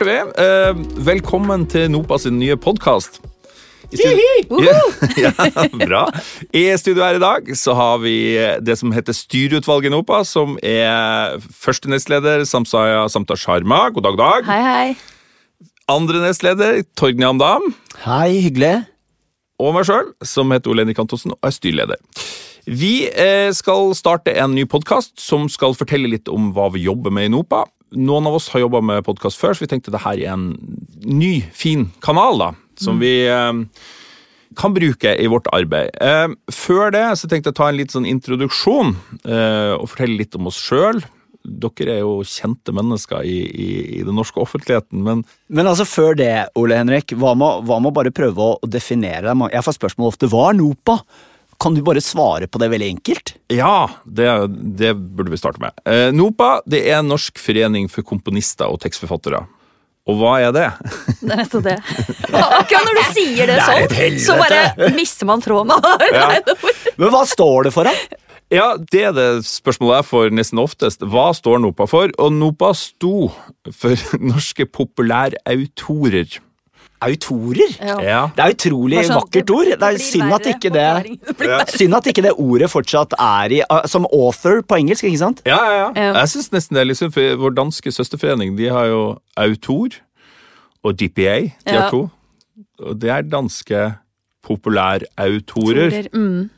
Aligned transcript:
starter 0.00 0.08
vi. 0.08 0.20
Eh, 0.40 1.04
velkommen 1.04 1.66
til 1.68 1.90
Nopa 1.92 2.16
sin 2.18 2.38
nye 2.40 2.56
podkast. 2.56 3.20
Ja, 3.90 4.12
ja, 5.18 5.32
bra. 5.74 6.04
I 6.54 6.76
studio 6.78 7.02
her 7.02 7.16
i 7.18 7.22
dag 7.22 7.48
så 7.58 7.74
har 7.74 7.98
vi 7.98 8.38
det 8.62 8.76
som 8.78 8.92
heter 8.94 9.12
Styreutvalget 9.12 9.90
NOPA, 9.90 10.20
som 10.22 10.54
er 10.62 11.40
første 11.50 11.90
nestleder 11.90 12.44
Samsaya 12.46 13.08
Samta 13.10 13.34
Sharma. 13.34 13.88
God 13.90 14.06
dag, 14.06 14.18
dag. 14.20 14.46
Hei, 14.46 14.60
hei. 14.62 14.94
Andre 15.90 16.22
nestleder 16.22 16.84
Torgny 16.94 17.26
Amdam. 17.26 17.72
Hei, 18.04 18.38
hyggelig. 18.46 18.84
Og 19.58 19.74
meg 19.74 19.90
sjøl, 19.90 20.14
som 20.22 20.54
heter 20.54 20.70
Ole 20.70 20.86
Henrik 20.86 21.02
Antonsen 21.02 21.34
og 21.34 21.42
er 21.42 21.56
styreleder. 21.56 21.98
Vi 22.70 22.94
eh, 23.10 23.50
skal 23.58 23.90
starte 23.98 24.38
en 24.38 24.54
ny 24.54 24.68
podkast 24.70 25.18
som 25.18 25.50
skal 25.50 25.74
fortelle 25.74 26.14
litt 26.14 26.30
om 26.30 26.52
hva 26.54 26.70
vi 26.76 26.86
jobber 26.86 27.10
med 27.10 27.26
i 27.26 27.34
NOPA. 27.34 27.66
Noen 27.90 28.26
av 28.28 28.36
oss 28.38 28.48
har 28.52 28.62
jobba 28.62 28.80
med 28.84 29.04
podkast 29.06 29.40
før, 29.40 29.56
så 29.56 29.64
vi 29.64 29.70
tenkte 29.72 29.90
det 29.90 30.04
her 30.04 30.18
er 30.20 30.34
en 30.36 30.50
ny, 31.02 31.40
fin 31.52 31.88
kanal 32.04 32.38
da, 32.38 32.50
som 32.78 33.00
vi 33.02 33.14
eh, 33.26 33.52
kan 34.58 34.74
bruke 34.76 35.14
i 35.18 35.26
vårt 35.30 35.48
arbeid. 35.54 35.90
Eh, 36.00 36.28
før 36.54 36.92
det 36.94 37.06
så 37.18 37.30
tenkte 37.30 37.50
jeg 37.50 37.56
å 37.56 37.60
ta 37.62 37.70
en 37.70 37.80
litt 37.80 37.94
sånn 37.94 38.06
introduksjon 38.08 38.94
eh, 39.24 39.72
og 39.74 39.88
fortelle 39.90 40.20
litt 40.20 40.38
om 40.38 40.50
oss 40.50 40.60
sjøl. 40.60 41.02
Dere 41.40 41.94
er 41.96 42.02
jo 42.02 42.20
kjente 42.28 42.74
mennesker 42.76 43.24
i, 43.24 43.38
i, 43.48 43.68
i 43.98 44.02
den 44.04 44.14
norske 44.18 44.42
offentligheten, 44.42 45.00
men 45.06 45.24
Men 45.48 45.70
altså, 45.70 45.86
før 45.88 46.14
det, 46.18 46.32
Ole 46.60 46.76
Henrik, 46.78 47.16
hva 47.16 47.32
med, 47.34 47.64
hva 47.66 47.80
med 47.80 47.90
å 47.90 47.96
bare 47.96 48.14
prøve 48.14 48.52
å 48.52 48.70
definere 48.70 49.32
deg? 49.32 49.46
Jeg 49.56 49.66
får 49.66 49.78
spørsmål 49.80 50.12
ofte 50.12 50.30
hva 50.30 50.50
er 50.50 50.60
NOPA? 50.60 51.00
Kan 51.60 51.74
du 51.76 51.82
bare 51.84 52.00
svare 52.00 52.48
på 52.48 52.60
det 52.62 52.70
veldig 52.72 52.88
enkelt? 52.94 53.34
Ja, 53.52 53.90
det, 54.04 54.28
det 54.80 54.94
burde 54.96 55.32
vi 55.32 55.38
starte 55.40 55.60
med. 55.60 55.76
Eh, 55.84 56.08
NOPA 56.16 56.60
det 56.70 56.86
er 56.88 57.02
Norsk 57.04 57.40
forening 57.40 57.90
for 57.92 58.06
komponister 58.06 58.70
og 58.72 58.80
tekstforfattere. 58.80 59.42
Og 60.08 60.16
hva 60.16 60.38
er 60.40 60.54
det? 60.56 60.66
Det 61.20 61.28
er 61.28 61.42
nettopp 61.42 61.66
det. 61.66 61.76
Akkurat 62.32 62.86
når 62.88 62.96
du 62.96 63.02
sier 63.12 63.50
det, 63.50 63.58
Det 63.92 64.08
sånn, 64.08 64.16
så 64.24 64.36
bare 64.40 64.88
mister 64.96 65.28
man 65.28 65.44
tråden. 65.44 65.76
Ja. 66.16 66.30
Men 67.00 67.12
hva 67.12 67.20
står 67.28 67.68
det 67.68 67.74
for, 67.76 67.86
da? 67.86 68.20
Ja, 68.50 68.72
Det 68.80 69.02
er 69.10 69.12
det 69.14 69.28
spørsmålet 69.46 70.00
jeg 70.00 70.08
får 70.08 70.32
nesten 70.34 70.58
oftest. 70.62 71.04
Hva 71.06 71.28
står 71.36 71.60
NOPA 71.62 71.86
for? 71.90 72.10
Og 72.18 72.32
NOPA 72.34 72.72
sto 72.74 73.28
for 73.76 74.06
Norske 74.32 74.66
populærautorer. 74.66 76.40
Autorer? 77.00 77.70
Ja. 78.04 78.20
Det 78.36 78.44
er 78.44 78.52
utrolig 78.54 79.04
sånn, 79.06 79.16
vakkert 79.22 79.50
ord. 79.54 79.70
Det 79.80 79.88
er 79.88 79.98
synd 80.04 80.34
at 80.36 80.48
ikke 80.50 80.70
det. 80.74 80.86
Det. 81.40 81.48
Synd 81.72 81.96
at 81.96 82.08
ikke 82.12 82.24
det 82.26 82.32
ordet 82.36 82.68
fortsatt 82.70 83.14
er 83.18 83.54
i 83.56 83.62
uh, 83.64 83.86
Som 83.88 84.04
author 84.12 84.60
på 84.62 84.76
engelsk, 84.82 85.04
ikke 85.08 85.20
sant? 85.22 85.40
Ja, 85.48 85.56
ja, 85.64 85.86
ja. 85.96 86.12
Jeg 86.20 86.28
synes 86.34 86.50
nesten 86.52 86.76
det 86.76 86.82
er 86.84 86.90
litt 86.90 87.00
synd, 87.00 87.14
for 87.16 87.40
vår 87.40 87.56
danske 87.56 87.92
søsterforening 87.96 88.52
de 88.60 88.68
har 88.68 88.90
jo 88.92 89.00
Autor 89.40 89.96
og 90.84 90.96
DPA. 91.00 91.38
De 91.64 91.72
Ja. 91.72 91.80
har 91.86 91.90
to. 91.90 92.02
Og 92.80 93.00
det 93.00 93.10
er 93.12 93.22
danske 93.22 93.80
populærautorer. 94.46 96.08
Mm. 96.12 96.50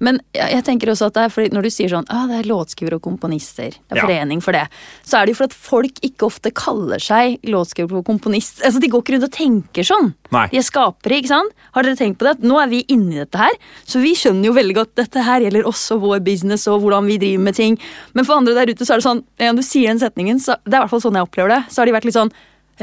Men 0.00 0.20
jeg, 0.34 0.64
tenker 0.64 0.90
også 0.92 1.08
at 1.10 1.14
det 1.16 1.22
er 1.26 1.32
fordi 1.34 1.52
når 1.54 1.66
du 1.66 1.70
sier 1.74 1.92
sånn 1.92 2.06
ah, 2.12 2.26
det 2.30 2.40
er 2.42 2.48
låtskriver 2.50 2.96
og 2.98 3.02
komponister, 3.04 3.70
det 3.76 3.94
er 3.94 4.00
Ja. 4.00 4.06
forening 4.06 4.42
for 4.44 4.52
det, 4.52 4.66
så 5.04 5.18
er 5.18 5.26
det 5.26 5.34
jo 5.34 5.38
for 5.42 5.44
at 5.50 5.56
folk 5.56 6.00
ikke 6.02 6.26
ofte 6.26 6.52
kaller 6.54 6.98
seg 7.02 7.38
låtskriver 7.44 7.98
og 8.00 8.04
komponist. 8.06 8.62
Altså 8.64 8.80
De 8.80 8.88
går 8.88 9.02
ikke 9.04 9.14
rundt 9.16 9.28
og 9.28 9.32
tenker 9.32 9.82
sånn. 9.86 10.14
Nei. 10.34 10.46
De 10.50 10.58
er 10.58 10.66
skapere, 10.66 11.18
ikke 11.20 11.28
sant? 11.34 11.52
Har 11.74 11.82
dere 11.86 11.96
tenkt 11.96 12.18
på 12.18 12.26
det? 12.26 12.42
Nå 12.42 12.58
er 12.62 12.68
vi 12.68 12.84
inni 12.88 13.20
dette 13.20 13.38
her, 13.38 13.52
så 13.86 14.00
vi 14.02 14.14
skjønner 14.18 14.46
jo 14.50 14.56
veldig 14.56 14.74
godt 14.74 14.94
dette 14.96 15.22
her 15.22 15.40
gjelder 15.46 15.68
også 15.70 16.00
vår 16.02 16.20
business 16.26 16.66
og 16.68 16.80
hvordan 16.82 17.06
vi 17.06 17.18
driver 17.18 17.44
med 17.44 17.54
ting. 17.54 17.78
Men 18.14 18.24
for 18.24 18.36
andre 18.40 18.54
der 18.54 18.72
ute 18.74 18.84
så 18.84 18.94
er 18.94 19.02
det 19.02 19.06
sånn, 19.08 19.22
ja, 19.38 19.52
du 19.52 19.62
sier 19.62 19.88
den 19.92 20.02
setningen, 20.02 20.40
så 20.42 20.56
det 20.64 20.74
er 20.74 20.80
i 20.80 20.82
hvert 20.84 20.90
fall 20.90 21.04
sånn 21.04 21.14
jeg 21.20 21.28
opplever 21.28 21.54
det, 21.54 21.62
så 21.70 21.82
har 21.82 21.86
de 21.86 21.92
vært 21.96 22.04
litt 22.08 22.18
sånn 22.18 22.32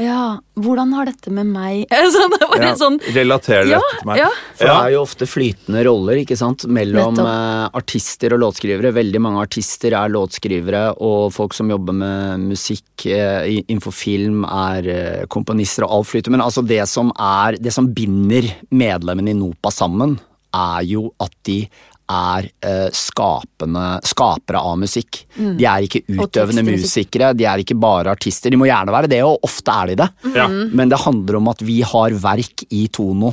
ja, 0.00 0.38
hvordan 0.56 0.92
har 0.96 1.08
dette 1.10 1.28
med 1.34 1.50
meg 1.52 1.90
sånn, 2.14 2.32
det 2.32 2.46
var 2.48 2.62
Ja, 2.64 2.70
sånn, 2.80 2.96
Relaterer 3.12 3.68
Ja, 3.68 3.80
dette 3.82 3.98
til 4.00 4.08
meg. 4.08 4.20
ja. 4.22 4.28
For 4.56 4.70
det 4.70 4.76
er 4.78 4.94
jo 4.94 5.02
ofte 5.04 5.28
flytende 5.28 5.82
roller 5.84 6.20
ikke 6.22 6.36
sant? 6.38 6.64
mellom 6.72 7.18
eh, 7.20 7.66
artister 7.76 8.32
og 8.36 8.40
låtskrivere. 8.44 8.92
Veldig 8.96 9.20
mange 9.24 9.42
artister 9.44 9.92
er 9.98 10.12
låtskrivere, 10.14 10.82
og 11.02 11.32
folk 11.34 11.52
som 11.56 11.68
jobber 11.72 11.96
med 11.98 12.46
musikk 12.54 13.06
eh, 13.10 13.60
innenfor 13.66 13.92
film, 13.92 14.44
er 14.48 14.88
eh, 14.88 15.22
komponister, 15.32 15.84
og 15.84 15.98
alt 15.98 16.10
flyter. 16.14 16.32
Men 16.32 16.44
altså 16.46 16.64
det 16.64 16.80
som, 16.88 17.12
er, 17.18 17.58
det 17.60 17.74
som 17.74 17.90
binder 17.92 18.48
medlemmene 18.72 19.34
i 19.34 19.38
NOPA 19.38 19.74
sammen, 19.74 20.16
er 20.52 20.82
jo 20.84 21.06
at 21.24 21.32
de 21.48 21.62
er 22.12 22.48
eh, 22.64 22.88
skapende, 22.96 23.86
skapere 24.06 24.62
av 24.62 24.76
musikk. 24.80 25.22
De 25.36 25.66
er 25.68 25.86
ikke 25.86 26.02
utøvende 26.08 26.64
musikere, 26.66 27.32
de 27.36 27.46
er 27.48 27.62
ikke 27.62 27.78
bare 27.80 28.12
artister. 28.14 28.52
De 28.52 28.60
må 28.60 28.68
gjerne 28.68 28.94
være 28.94 29.10
det, 29.12 29.22
og 29.26 29.46
ofte 29.46 29.74
er 29.74 29.92
de 29.92 29.98
det. 30.02 30.10
Ja. 30.36 30.48
Men 30.50 30.92
det 30.92 31.00
handler 31.04 31.40
om 31.40 31.50
at 31.52 31.64
vi 31.64 31.80
har 31.86 32.14
verk 32.22 32.66
i 32.70 32.86
Tono. 32.92 33.32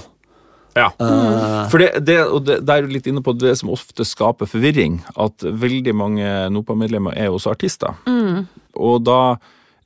Ja. 0.77 0.89
For 1.71 1.81
det, 1.81 2.05
det, 2.07 2.19
og 2.23 2.43
det, 2.47 2.59
det 2.63 2.73
er 2.75 2.85
jo 2.85 2.93
litt 2.93 3.07
inne 3.09 3.23
på 3.25 3.33
det 3.35 3.55
som 3.59 3.71
ofte 3.73 4.05
skaper 4.07 4.47
forvirring, 4.49 4.99
at 5.19 5.43
veldig 5.43 5.95
mange 5.97 6.33
NOPA-medlemmer 6.53 7.17
er 7.19 7.33
også 7.33 7.53
artister. 7.55 7.97
Og 8.79 9.01
da 9.03 9.21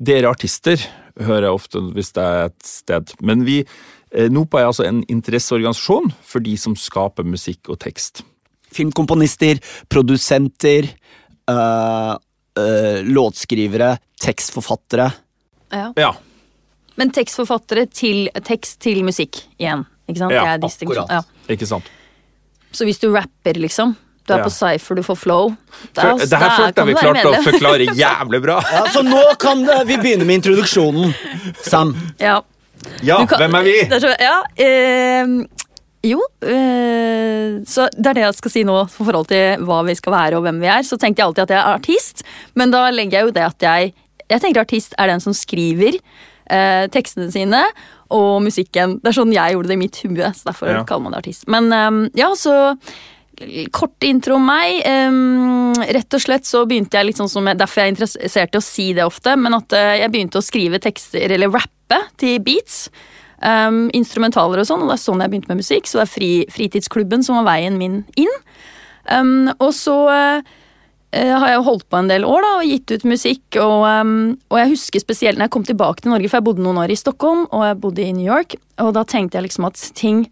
Dere 0.04 0.32
artister 0.34 0.82
hører 1.22 1.48
jeg 1.48 1.56
ofte 1.56 1.82
hvis 1.96 2.14
det 2.16 2.24
er 2.24 2.50
et 2.50 2.68
sted. 2.68 3.14
Men 3.22 3.46
vi, 3.48 3.62
eh, 4.12 4.30
NOPA 4.32 4.60
er 4.62 4.70
altså 4.72 4.88
en 4.88 5.04
interesseorganisasjon 5.12 6.12
for 6.26 6.44
de 6.44 6.56
som 6.60 6.76
skaper 6.76 7.28
musikk 7.28 7.70
og 7.70 7.80
tekst. 7.86 8.24
Filmkomponister, 8.74 9.60
produsenter, 9.90 10.90
øh, 11.50 12.14
øh, 12.60 13.00
låtskrivere, 13.08 13.98
tekstforfattere. 14.22 15.12
ja. 15.74 15.90
Ja. 15.98 16.12
Men 16.96 17.10
tekstforfattere 17.10 17.88
til 17.90 18.28
tekst 18.46 18.80
til 18.86 19.00
musikk 19.04 19.40
igjen. 19.58 19.82
Ikke 20.08 20.20
sant? 20.20 20.32
Ja, 20.36 20.58
det 20.62 20.68
er 20.70 20.86
akkurat. 20.86 21.10
Ja. 21.10 21.22
Ikke 21.50 21.66
sant? 21.66 21.88
Så 22.72 22.86
hvis 22.86 23.00
du 23.02 23.08
rapper, 23.16 23.58
liksom, 23.58 23.96
du 24.28 24.34
er 24.34 24.38
Ja. 24.38 24.44
på 24.46 24.50
Cypher, 24.54 24.96
du 24.96 25.02
får 25.04 25.16
flow 25.18 25.50
Der, 25.96 26.02
For, 26.02 26.18
det 26.20 26.38
her 26.38 26.52
følte 26.60 26.82
jeg 26.82 26.88
vi 26.88 26.94
klarte 26.94 27.32
å 27.32 27.42
forklare 27.44 27.88
jævlig 28.04 28.42
bra. 28.46 28.60
Ja, 28.72 28.84
så 28.94 29.02
nå 29.02 29.24
kan 29.42 29.66
det, 29.66 29.80
vi 29.90 29.98
begynne 29.98 30.26
med 30.26 30.36
introduksjonen. 30.44 31.14
Sam. 31.64 31.96
Ja. 32.20 32.42
Ja, 33.02 33.26
kan- 33.26 33.40
hvem 33.42 33.56
er 33.56 33.64
vi? 33.64 33.76
Er 33.90 34.00
så, 34.00 34.14
ja, 34.20 34.38
eh, 34.58 35.26
jo, 36.04 36.22
eh, 36.46 36.73
så 37.70 37.88
det 37.96 38.12
er 38.12 38.18
det 38.20 38.26
jeg 38.26 38.38
skal 38.40 38.52
si 38.54 38.64
nå 38.68 38.76
for 38.92 39.08
forhold 39.08 39.30
til 39.32 39.64
hva 39.68 39.82
vi 39.88 39.96
skal 40.00 40.14
være 40.16 40.38
og 40.40 40.46
hvem 40.48 40.62
vi 40.64 40.70
er. 40.72 40.84
Så 40.88 40.98
tenkte 41.02 41.22
jeg 41.22 41.30
alltid 41.32 41.44
at 41.46 41.54
jeg 41.56 41.62
er 41.62 41.78
artist, 41.80 42.24
men 42.60 42.74
da 42.74 42.86
legger 42.94 43.20
jeg 43.20 43.30
jo 43.30 43.36
det 43.40 43.48
at 43.50 43.68
jeg 43.70 43.94
Jeg 44.32 44.40
tenker 44.40 44.62
artist 44.64 44.94
er 44.98 45.08
den 45.12 45.20
som 45.20 45.34
skriver 45.36 45.98
eh, 46.50 46.86
tekstene 46.90 47.30
sine 47.32 47.60
og 48.10 48.42
musikken. 48.46 49.00
Det 49.04 49.12
er 49.12 49.18
sånn 49.18 49.34
jeg 49.36 49.54
gjorde 49.54 49.68
det 49.68 49.76
i 49.76 49.82
mitt 49.82 49.98
hue, 50.02 50.30
så 50.34 50.48
derfor 50.48 50.72
Ja. 50.72 50.84
kaller 50.88 51.04
man 51.04 51.12
det 51.12 51.20
artist. 51.26 51.44
Men 51.48 51.68
um, 51.74 52.10
ja, 52.16 52.30
så 52.36 52.56
Kort 53.74 54.04
intro 54.06 54.36
om 54.38 54.46
meg. 54.46 54.84
Um, 54.86 55.74
rett 55.74 56.14
og 56.14 56.22
slett 56.22 56.46
så 56.46 56.62
begynte 56.70 57.00
jeg 57.00 57.08
litt 57.08 57.18
sånn 57.18 57.32
som 57.32 57.48
Derfor 57.50 57.82
er 57.82 57.88
jeg 57.90 57.96
interessert 57.96 58.54
i 58.54 58.60
å 58.60 58.64
si 58.64 58.86
det 58.94 59.04
ofte, 59.04 59.34
men 59.36 59.58
at 59.58 59.74
uh, 59.74 59.96
jeg 59.98 60.12
begynte 60.14 60.38
å 60.38 60.46
skrive 60.46 60.80
tekster, 60.80 61.34
eller 61.34 61.50
rappe, 61.50 61.98
til 62.22 62.38
beats. 62.46 62.92
Ehm, 63.46 63.86
instrumentaler 63.96 64.62
og 64.62 64.68
sånn, 64.70 64.84
og 64.86 64.92
det 64.92 64.98
er 64.98 65.04
sånn 65.04 65.24
jeg 65.24 65.34
begynte 65.34 65.52
med 65.52 65.62
musikk. 65.62 65.90
Så 65.90 66.00
det 66.00 66.06
er 66.08 66.14
fri, 66.14 66.32
fritidsklubben 66.54 67.26
som 67.26 67.40
var 67.40 67.48
veien 67.54 67.80
min 67.80 68.02
inn. 68.20 68.36
Um, 69.12 69.50
og 69.60 69.74
så 69.76 69.96
eh, 70.14 70.54
har 71.12 71.50
jeg 71.52 71.66
holdt 71.66 71.90
på 71.92 72.00
en 72.00 72.08
del 72.08 72.24
år 72.24 72.46
da, 72.46 72.52
og 72.62 72.70
gitt 72.72 72.94
ut 72.94 73.08
musikk. 73.12 73.44
Og, 73.60 73.84
um, 73.84 74.14
og 74.50 74.62
jeg 74.62 74.74
husker 74.76 75.04
spesielt 75.04 75.40
når 75.40 75.50
jeg 75.50 75.56
kom 75.58 75.68
tilbake 75.68 76.04
til 76.04 76.14
Norge, 76.16 76.32
for 76.32 76.40
jeg 76.40 76.48
bodde 76.48 76.66
noen 76.66 76.82
år 76.86 76.94
i 76.94 77.00
Stockholm 77.00 77.46
og 77.50 77.68
jeg 77.68 77.82
bodde 77.84 78.06
i 78.06 78.16
New 78.16 78.28
York. 78.28 78.58
Og 78.84 78.94
da 78.98 79.06
tenkte 79.08 79.40
jeg 79.40 79.50
liksom 79.50 79.68
at 79.70 79.82
ting 79.98 80.26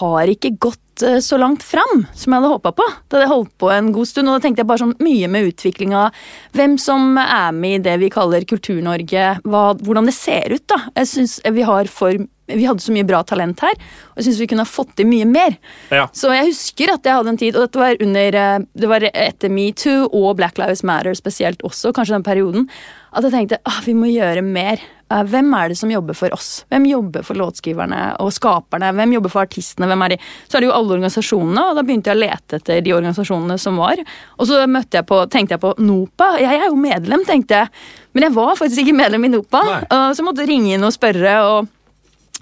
har 0.00 0.30
ikke 0.32 0.56
gått 0.58 0.83
eh, 1.02 1.18
så 1.24 1.38
langt 1.40 1.64
fram 1.66 2.04
som 2.14 2.32
jeg 2.32 2.42
hadde 2.42 2.52
håpa 2.52 2.74
på. 2.76 2.86
Da 3.08 3.16
hadde 3.16 3.24
jeg 3.24 3.32
holdt 3.32 3.54
på 3.58 3.70
en 3.74 3.90
god 3.94 4.10
stund, 4.10 4.28
og 4.28 4.36
da 4.36 4.44
tenkte 4.44 4.62
jeg 4.62 4.70
bare 4.70 4.84
sånn 4.84 4.94
mye 5.02 5.30
med 5.32 5.50
utvikling 5.50 5.96
av 5.98 6.26
hvem 6.54 6.76
som 6.80 7.18
er 7.18 7.56
med 7.56 7.80
i 7.80 7.82
det 7.88 7.96
vi 8.04 8.12
kaller 8.12 8.46
Kultur-Norge, 8.48 9.26
hvordan 9.44 10.10
det 10.10 10.16
ser 10.16 10.54
ut, 10.54 10.66
da. 10.70 10.80
Jeg 11.00 11.10
synes 11.10 11.40
vi 11.54 11.66
har 11.66 11.90
for 11.90 12.22
vi 12.46 12.66
hadde 12.66 12.82
så 12.84 12.92
mye 12.92 13.06
bra 13.08 13.22
talent 13.24 13.62
her, 13.64 13.76
og 14.12 14.20
jeg 14.20 14.26
syns 14.26 14.40
vi 14.42 14.48
kunne 14.50 14.64
ha 14.66 14.68
fått 14.68 14.92
til 14.98 15.08
mye 15.08 15.24
mer. 15.28 15.56
Ja. 15.94 16.06
Så 16.12 16.28
jeg 16.34 16.50
husker 16.50 16.92
at 16.92 17.06
jeg 17.06 17.16
hadde 17.16 17.32
en 17.32 17.40
tid, 17.40 17.56
og 17.56 17.64
dette 17.64 17.80
var 17.80 18.02
under 18.04 18.38
eh, 18.40 18.66
Det 18.74 18.90
var 18.90 19.06
etter 19.08 19.52
metoo 19.52 20.10
og 20.10 20.36
Black 20.36 20.60
Lives 20.60 20.84
Matter 20.84 21.16
spesielt 21.16 21.64
også, 21.64 21.94
kanskje 21.96 22.18
den 22.18 22.26
perioden, 22.26 22.68
at 23.14 23.24
jeg 23.24 23.32
tenkte 23.32 23.62
ah, 23.64 23.80
vi 23.86 23.96
må 23.96 24.10
gjøre 24.12 24.44
mer. 24.44 24.82
Eh, 25.14 25.24
Hvem 25.30 25.52
er 25.56 25.70
det 25.70 25.78
som 25.78 25.92
jobber 25.92 26.16
for 26.18 26.34
oss? 26.34 26.64
Hvem 26.72 26.88
jobber 26.90 27.26
for 27.26 27.38
låtskriverne 27.38 28.00
og 28.22 28.32
skaperne? 28.34 28.90
Hvem 28.98 29.14
jobber 29.16 29.32
for 29.32 29.46
artistene? 29.46 29.88
Hvem 29.90 30.04
er 30.06 30.14
de? 30.14 30.18
Så 30.48 30.58
er 30.58 30.64
det 30.64 30.70
jo 30.70 30.76
alle 30.76 30.96
organisasjonene, 30.98 31.68
og 31.70 31.78
da 31.78 31.86
begynte 31.86 32.12
jeg 32.12 32.18
å 32.18 32.22
lete 32.24 32.60
etter 32.60 32.82
de 32.84 32.96
organisasjonene 32.96 33.58
som 33.62 33.78
var. 33.80 34.02
Og 34.38 34.50
så 34.50 34.64
jeg 34.64 35.06
på, 35.08 35.20
tenkte 35.30 35.56
jeg 35.56 35.62
på 35.62 35.74
NOPA. 35.78 36.34
Jeg 36.42 36.60
er 36.60 36.66
jo 36.66 36.80
medlem, 36.80 37.24
tenkte 37.28 37.62
jeg. 37.62 37.86
Men 38.14 38.28
jeg 38.28 38.36
var 38.36 38.58
faktisk 38.58 38.84
ikke 38.84 38.98
medlem 38.98 39.24
i 39.26 39.32
NOPA. 39.36 39.62
Nei. 39.70 40.12
Så 40.14 40.26
måtte 40.26 40.44
jeg 40.44 40.52
ringe 40.54 40.76
inn 40.76 40.86
og 40.86 40.94
spørre. 40.94 41.38
og 41.48 41.72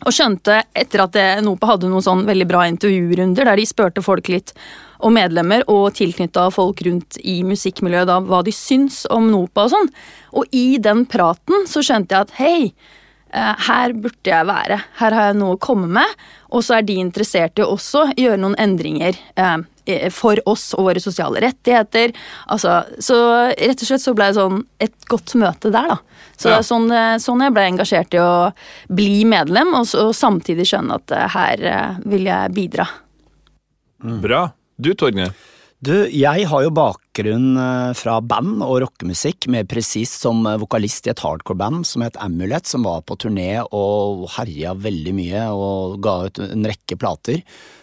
Og 0.06 0.14
skjønte 0.14 0.62
etter 0.74 1.04
at 1.04 1.18
NOPA 1.44 1.74
hadde 1.74 1.90
noen 1.90 2.04
sånn 2.04 2.24
veldig 2.26 2.48
bra 2.50 2.64
intervjurunder 2.70 3.46
der 3.46 3.60
de 3.60 3.68
spurte 3.68 4.02
folk 4.04 4.30
litt 4.32 4.54
og 5.02 5.12
medlemmer 5.14 5.64
og 5.70 5.92
tilknytta 5.98 6.46
folk 6.54 6.82
rundt 6.86 7.18
i 7.26 7.40
musikkmiljøet 7.46 8.08
da 8.10 8.20
hva 8.22 8.42
de 8.46 8.54
syns 8.54 9.02
om 9.12 9.30
NOPA 9.32 9.66
og 9.66 9.72
sånn. 9.74 9.92
Og 10.38 10.54
i 10.56 10.78
den 10.82 11.04
praten 11.10 11.66
så 11.70 11.82
skjønte 11.84 12.14
jeg 12.14 12.28
at 12.28 12.36
hei, 12.38 12.72
eh, 13.34 13.66
her 13.68 13.96
burde 13.98 14.30
jeg 14.30 14.48
være. 14.48 14.78
Her 15.00 15.18
har 15.18 15.30
jeg 15.30 15.40
noe 15.40 15.56
å 15.56 15.62
komme 15.62 15.90
med. 15.90 16.18
Og 16.50 16.62
så 16.62 16.78
er 16.78 16.86
de 16.86 17.00
interessert 17.02 17.58
i 17.58 17.66
å 17.66 17.76
gjøre 17.76 18.40
noen 18.40 18.58
endringer 18.62 19.18
eh, 19.36 19.58
for 20.14 20.38
oss 20.46 20.72
og 20.78 20.86
våre 20.88 21.00
sosiale 21.02 21.40
rettigheter. 21.42 22.12
Altså, 22.52 22.82
så 23.02 23.16
rett 23.50 23.82
og 23.82 23.88
slett 23.88 24.04
så 24.04 24.14
ble 24.14 24.28
det 24.30 24.38
sånn 24.38 24.60
et 24.82 25.08
godt 25.10 25.34
møte 25.40 25.72
der, 25.74 25.88
da. 25.94 25.98
Så 26.38 26.48
Ja. 26.48 26.56
det 26.56 26.58
er 26.58 26.68
sånn, 26.68 26.90
eh, 26.92 27.18
sånn 27.22 27.42
jeg 27.42 27.54
ble 27.54 27.62
engasjert 27.70 28.14
i 28.14 28.18
å 28.22 28.52
bli 28.88 29.24
medlem, 29.24 29.74
og, 29.74 29.86
så, 29.86 30.08
og 30.08 30.14
samtidig 30.14 30.66
skjønne 30.70 30.98
at 30.98 31.10
eh, 31.14 31.28
her 31.34 31.64
eh, 31.72 31.98
vil 32.06 32.24
jeg 32.26 32.54
bidra. 32.56 32.86
Bra. 34.02 34.48
Du, 34.80 34.94
Torgne 34.98 35.32
Du, 35.82 36.06
jeg 36.14 36.46
har 36.46 36.62
jo 36.62 36.70
bakgrunn 36.74 37.56
eh, 37.58 37.92
fra 37.98 38.20
band 38.22 38.62
og 38.62 38.80
rockemusikk, 38.84 39.48
mer 39.50 39.64
presist 39.70 40.22
som 40.22 40.44
eh, 40.46 40.58
vokalist 40.62 41.06
i 41.06 41.10
et 41.10 41.22
hardcore-band 41.22 41.86
som 41.86 42.02
het 42.06 42.18
Amulet, 42.22 42.66
som 42.70 42.86
var 42.86 43.02
på 43.02 43.16
turné 43.18 43.60
og 43.66 44.28
herja 44.36 44.74
veldig 44.78 45.14
mye 45.14 45.46
og 45.50 46.00
ga 46.02 46.16
ut 46.26 46.38
en 46.46 46.66
rekke 46.70 46.98
plater. 46.98 47.42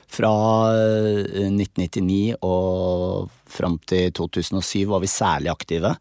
Fra 0.09 0.33
eh, 0.73 1.47
1999 1.47 2.39
og 2.41 3.29
fram 3.49 3.77
til 3.89 4.11
2007 4.15 4.87
var 4.89 5.03
vi 5.03 5.11
særlig 5.11 5.51
aktive. 5.53 5.95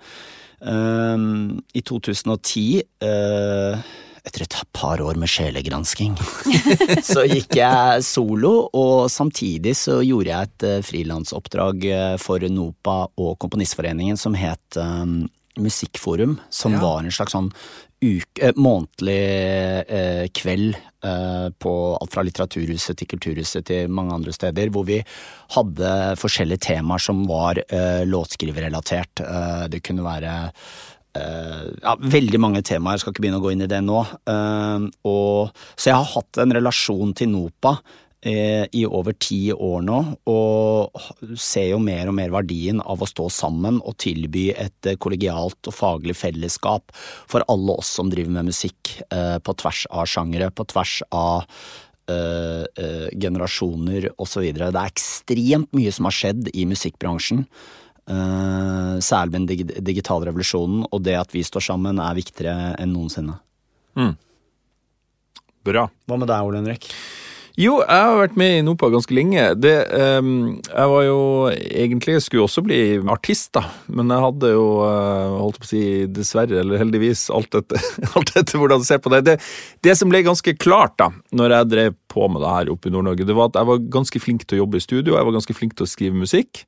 Um, 0.58 1.60
I 1.70 1.84
2010 1.86 2.82
eh, 3.04 3.88
etter 4.28 4.42
et 4.44 4.56
par 4.74 5.00
år 5.00 5.16
med 5.20 5.30
sjelegransking, 5.30 6.16
så 7.12 7.22
gikk 7.30 7.54
jeg 7.60 8.02
solo, 8.04 8.68
og 8.76 9.06
samtidig 9.12 9.76
så 9.78 10.00
gjorde 10.02 10.32
jeg 10.32 10.48
et 10.50 10.66
uh, 10.66 10.82
frilansoppdrag 10.84 11.86
eh, 11.88 12.16
for 12.20 12.42
NOPA 12.42 12.98
og 13.22 13.36
Komponistforeningen 13.40 14.18
som 14.20 14.36
het 14.36 14.80
um, 14.82 15.22
Musikkforum, 15.58 16.38
som 16.50 16.72
Ja. 16.72 16.80
var 16.80 17.00
en 17.02 17.10
slags 17.10 17.32
sånn 17.34 17.52
uke, 18.00 18.40
eh, 18.40 18.52
månedlig 18.54 19.18
eh, 19.88 20.26
kveld 20.30 20.76
eh, 21.02 21.48
på 21.58 21.72
alt 22.00 22.12
fra 22.14 22.22
Litteraturhuset 22.22 22.96
til 23.00 23.08
Kulturhuset 23.10 23.64
til 23.66 23.88
mange 23.90 24.14
andre 24.14 24.32
steder, 24.32 24.70
hvor 24.70 24.86
vi 24.86 25.00
hadde 25.56 26.16
forskjellige 26.20 26.62
temaer 26.68 27.02
som 27.02 27.24
var 27.26 27.58
eh, 27.68 28.04
låtskriverrelatert. 28.06 29.20
Eh, 29.26 29.64
det 29.68 29.82
kunne 29.82 30.06
være 30.06 30.52
eh, 31.18 31.64
ja, 31.82 31.96
veldig 31.98 32.40
mange 32.40 32.62
temaer, 32.62 32.94
jeg 32.94 33.00
skal 33.00 33.12
ikke 33.16 33.26
begynne 33.26 33.40
å 33.42 33.46
gå 33.46 33.52
inn 33.56 33.66
i 33.66 33.70
det 33.70 33.82
nå. 33.82 34.00
Og, 35.04 35.50
så 35.74 35.90
jeg 35.90 35.98
har 35.98 36.12
hatt 36.14 36.38
en 36.44 36.54
relasjon 36.54 37.14
til 37.18 37.32
NOPA 37.34 37.78
i 38.26 38.82
over 38.82 39.14
ti 39.14 39.52
år 39.54 39.82
nå, 39.86 39.98
og 40.26 41.36
ser 41.38 41.68
jo 41.70 41.78
mer 41.82 42.10
og 42.10 42.16
mer 42.18 42.32
verdien 42.34 42.80
av 42.82 43.02
å 43.02 43.06
stå 43.06 43.28
sammen 43.30 43.78
og 43.86 43.94
tilby 44.02 44.48
et 44.58 44.88
eh, 44.90 44.98
kollegialt 44.98 45.70
og 45.70 45.76
faglig 45.76 46.16
fellesskap 46.18 46.90
for 46.98 47.46
alle 47.46 47.76
oss 47.78 47.92
som 48.00 48.10
driver 48.10 48.34
med 48.34 48.50
musikk 48.50 48.96
eh, 49.14 49.36
på 49.38 49.54
tvers 49.62 49.84
av 49.94 50.08
sjangere, 50.10 50.50
på 50.50 50.66
tvers 50.66 50.96
av 51.14 51.44
uh, 52.10 52.64
uh, 52.64 53.08
generasjoner 53.12 54.08
osv. 54.18 54.46
Det 54.56 54.66
er 54.66 54.80
ekstremt 54.82 55.70
mye 55.76 55.92
som 55.94 56.08
har 56.08 56.16
skjedd 56.16 56.50
i 56.54 56.64
musikkbransjen. 56.68 57.44
Uh, 58.08 58.96
særlig 59.04 59.34
med 59.34 59.38
den 59.44 59.48
dig 59.50 59.84
digitale 59.84 60.30
revolusjonen, 60.30 60.86
og 60.88 61.04
det 61.04 61.18
at 61.20 61.34
vi 61.36 61.44
står 61.44 61.68
sammen 61.68 62.00
er 62.02 62.18
viktigere 62.18 62.72
enn 62.80 62.94
noensinne. 62.96 63.38
Bra. 65.68 65.88
Hva 66.08 66.16
med 66.16 66.30
deg, 66.30 66.48
Ole 66.48 66.62
Henrik? 66.62 66.88
Jo, 67.58 67.80
jeg 67.82 68.02
har 68.06 68.20
vært 68.20 68.36
med 68.38 68.52
i 68.54 68.62
NOPA 68.62 68.86
ganske 68.92 69.14
lenge. 69.16 69.42
Det, 69.58 69.72
um, 70.22 70.28
jeg 70.62 70.90
var 70.92 71.00
jo 71.02 71.16
egentlig 71.50 72.12
jeg 72.14 72.22
skulle 72.22 72.44
også 72.46 72.62
bli 72.62 72.78
artist, 73.10 73.50
da. 73.56 73.64
Men 73.90 74.12
jeg 74.14 74.22
hadde 74.22 74.50
jo, 74.52 74.66
uh, 74.86 75.34
holdt 75.40 75.58
på 75.58 75.66
å 75.66 75.70
si 75.72 75.80
dessverre, 76.14 76.60
eller 76.60 76.78
heldigvis, 76.78 77.24
alt 77.34 77.58
etter, 77.58 77.82
alt 78.14 78.30
etter 78.38 78.62
hvordan 78.62 78.84
du 78.84 78.86
ser 78.86 79.02
på 79.02 79.10
det. 79.10 79.24
det. 79.26 79.36
Det 79.82 79.96
som 79.98 80.12
ble 80.12 80.22
ganske 80.28 80.54
klart 80.54 80.94
da, 81.02 81.10
når 81.34 81.56
jeg 81.56 81.70
drev 81.72 81.98
på 82.14 82.28
med 82.30 82.46
det 82.46 82.54
her 82.60 82.70
oppe 82.76 82.92
i 82.92 82.94
Nord-Norge, 82.94 83.26
det 83.26 83.38
var 83.40 83.50
at 83.50 83.58
jeg 83.58 83.70
var 83.72 83.82
ganske 83.98 84.22
flink 84.22 84.46
til 84.46 84.60
å 84.60 84.62
jobbe 84.62 84.78
i 84.78 84.86
studio, 84.86 85.18
jeg 85.18 85.30
var 85.30 85.38
ganske 85.40 85.58
flink 85.58 85.74
til 85.74 85.88
å 85.88 85.90
skrive 85.90 86.22
musikk. 86.22 86.62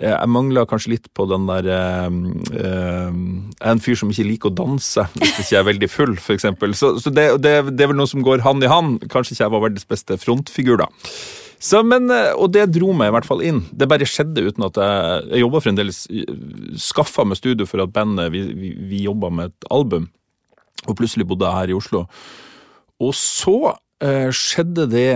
Eh, 0.00 0.14
Jeg 0.14 0.30
mangler 0.32 0.68
kanskje 0.68 0.94
litt 0.94 1.10
på 1.16 1.26
den 1.30 1.44
der 1.50 1.66
eh, 1.68 2.06
eh, 2.56 3.10
Jeg 3.10 3.66
er 3.66 3.74
en 3.74 3.82
fyr 3.84 3.98
som 4.00 4.12
ikke 4.12 4.26
liker 4.28 4.50
å 4.50 4.56
danse 4.62 5.04
hvis 5.18 5.36
ikke 5.42 5.52
jeg 5.54 5.60
er 5.60 5.68
veldig 5.68 5.90
full, 5.92 6.16
f.eks. 6.16 6.48
Så, 6.80 6.94
så 7.04 7.12
det, 7.12 7.26
det, 7.44 7.54
det 7.76 7.84
er 7.84 7.92
vel 7.92 8.00
noe 8.00 8.10
som 8.10 8.24
går 8.24 8.44
hand 8.46 8.64
i 8.64 8.70
hand. 8.70 9.04
Kanskje 9.12 9.36
ikke 9.36 9.44
jeg 9.46 9.54
var 9.56 9.64
verdens 9.68 9.88
beste 9.90 10.16
frontfigur, 10.22 10.80
da. 10.82 10.88
Så, 11.60 11.82
men, 11.84 12.08
eh, 12.08 12.30
og 12.40 12.54
det 12.54 12.70
dro 12.72 12.94
meg 12.96 13.10
i 13.10 13.14
hvert 13.18 13.28
fall 13.28 13.42
inn. 13.44 13.60
Det 13.76 13.88
bare 13.90 14.08
skjedde 14.08 14.46
uten 14.48 14.64
at 14.64 14.78
jeg 14.80 15.26
Jeg 15.34 15.42
jobba 15.44 15.60
fremdeles 15.60 15.98
Skaffa 16.80 17.26
meg 17.28 17.36
studio 17.36 17.66
for 17.68 17.84
at 17.84 17.92
bandet 17.92 18.32
Vi, 18.32 18.40
vi, 18.56 18.70
vi 18.88 19.02
jobba 19.04 19.28
med 19.28 19.52
et 19.52 19.68
album, 19.76 20.08
og 20.88 20.96
plutselig 20.96 21.26
bodde 21.28 21.44
jeg 21.44 21.58
her 21.60 21.74
i 21.74 21.76
Oslo. 21.76 22.06
Og 23.04 23.12
så 23.16 23.56
eh, 23.68 23.78
skjedde 24.32 24.86
det 24.88 25.08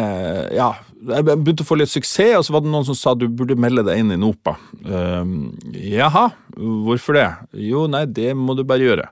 Ja, 0.53 0.75
jeg 1.09 1.25
begynte 1.27 1.65
å 1.65 1.69
få 1.69 1.79
litt 1.79 1.93
suksess, 1.93 2.37
og 2.39 2.45
så 2.47 2.55
var 2.55 2.65
det 2.65 2.73
noen 2.73 2.87
som 2.89 2.97
sa 2.99 3.15
du 3.17 3.27
burde 3.29 3.57
melde 3.61 3.85
deg 3.87 4.01
inn 4.01 4.13
i 4.15 4.21
NOPA. 4.21 4.57
Uh, 4.85 5.49
jaha, 5.77 6.29
hvorfor 6.57 7.19
det? 7.19 7.27
Jo, 7.67 7.87
nei, 7.91 8.05
det 8.09 8.33
må 8.39 8.57
du 8.57 8.65
bare 8.69 8.87
gjøre. 8.87 9.09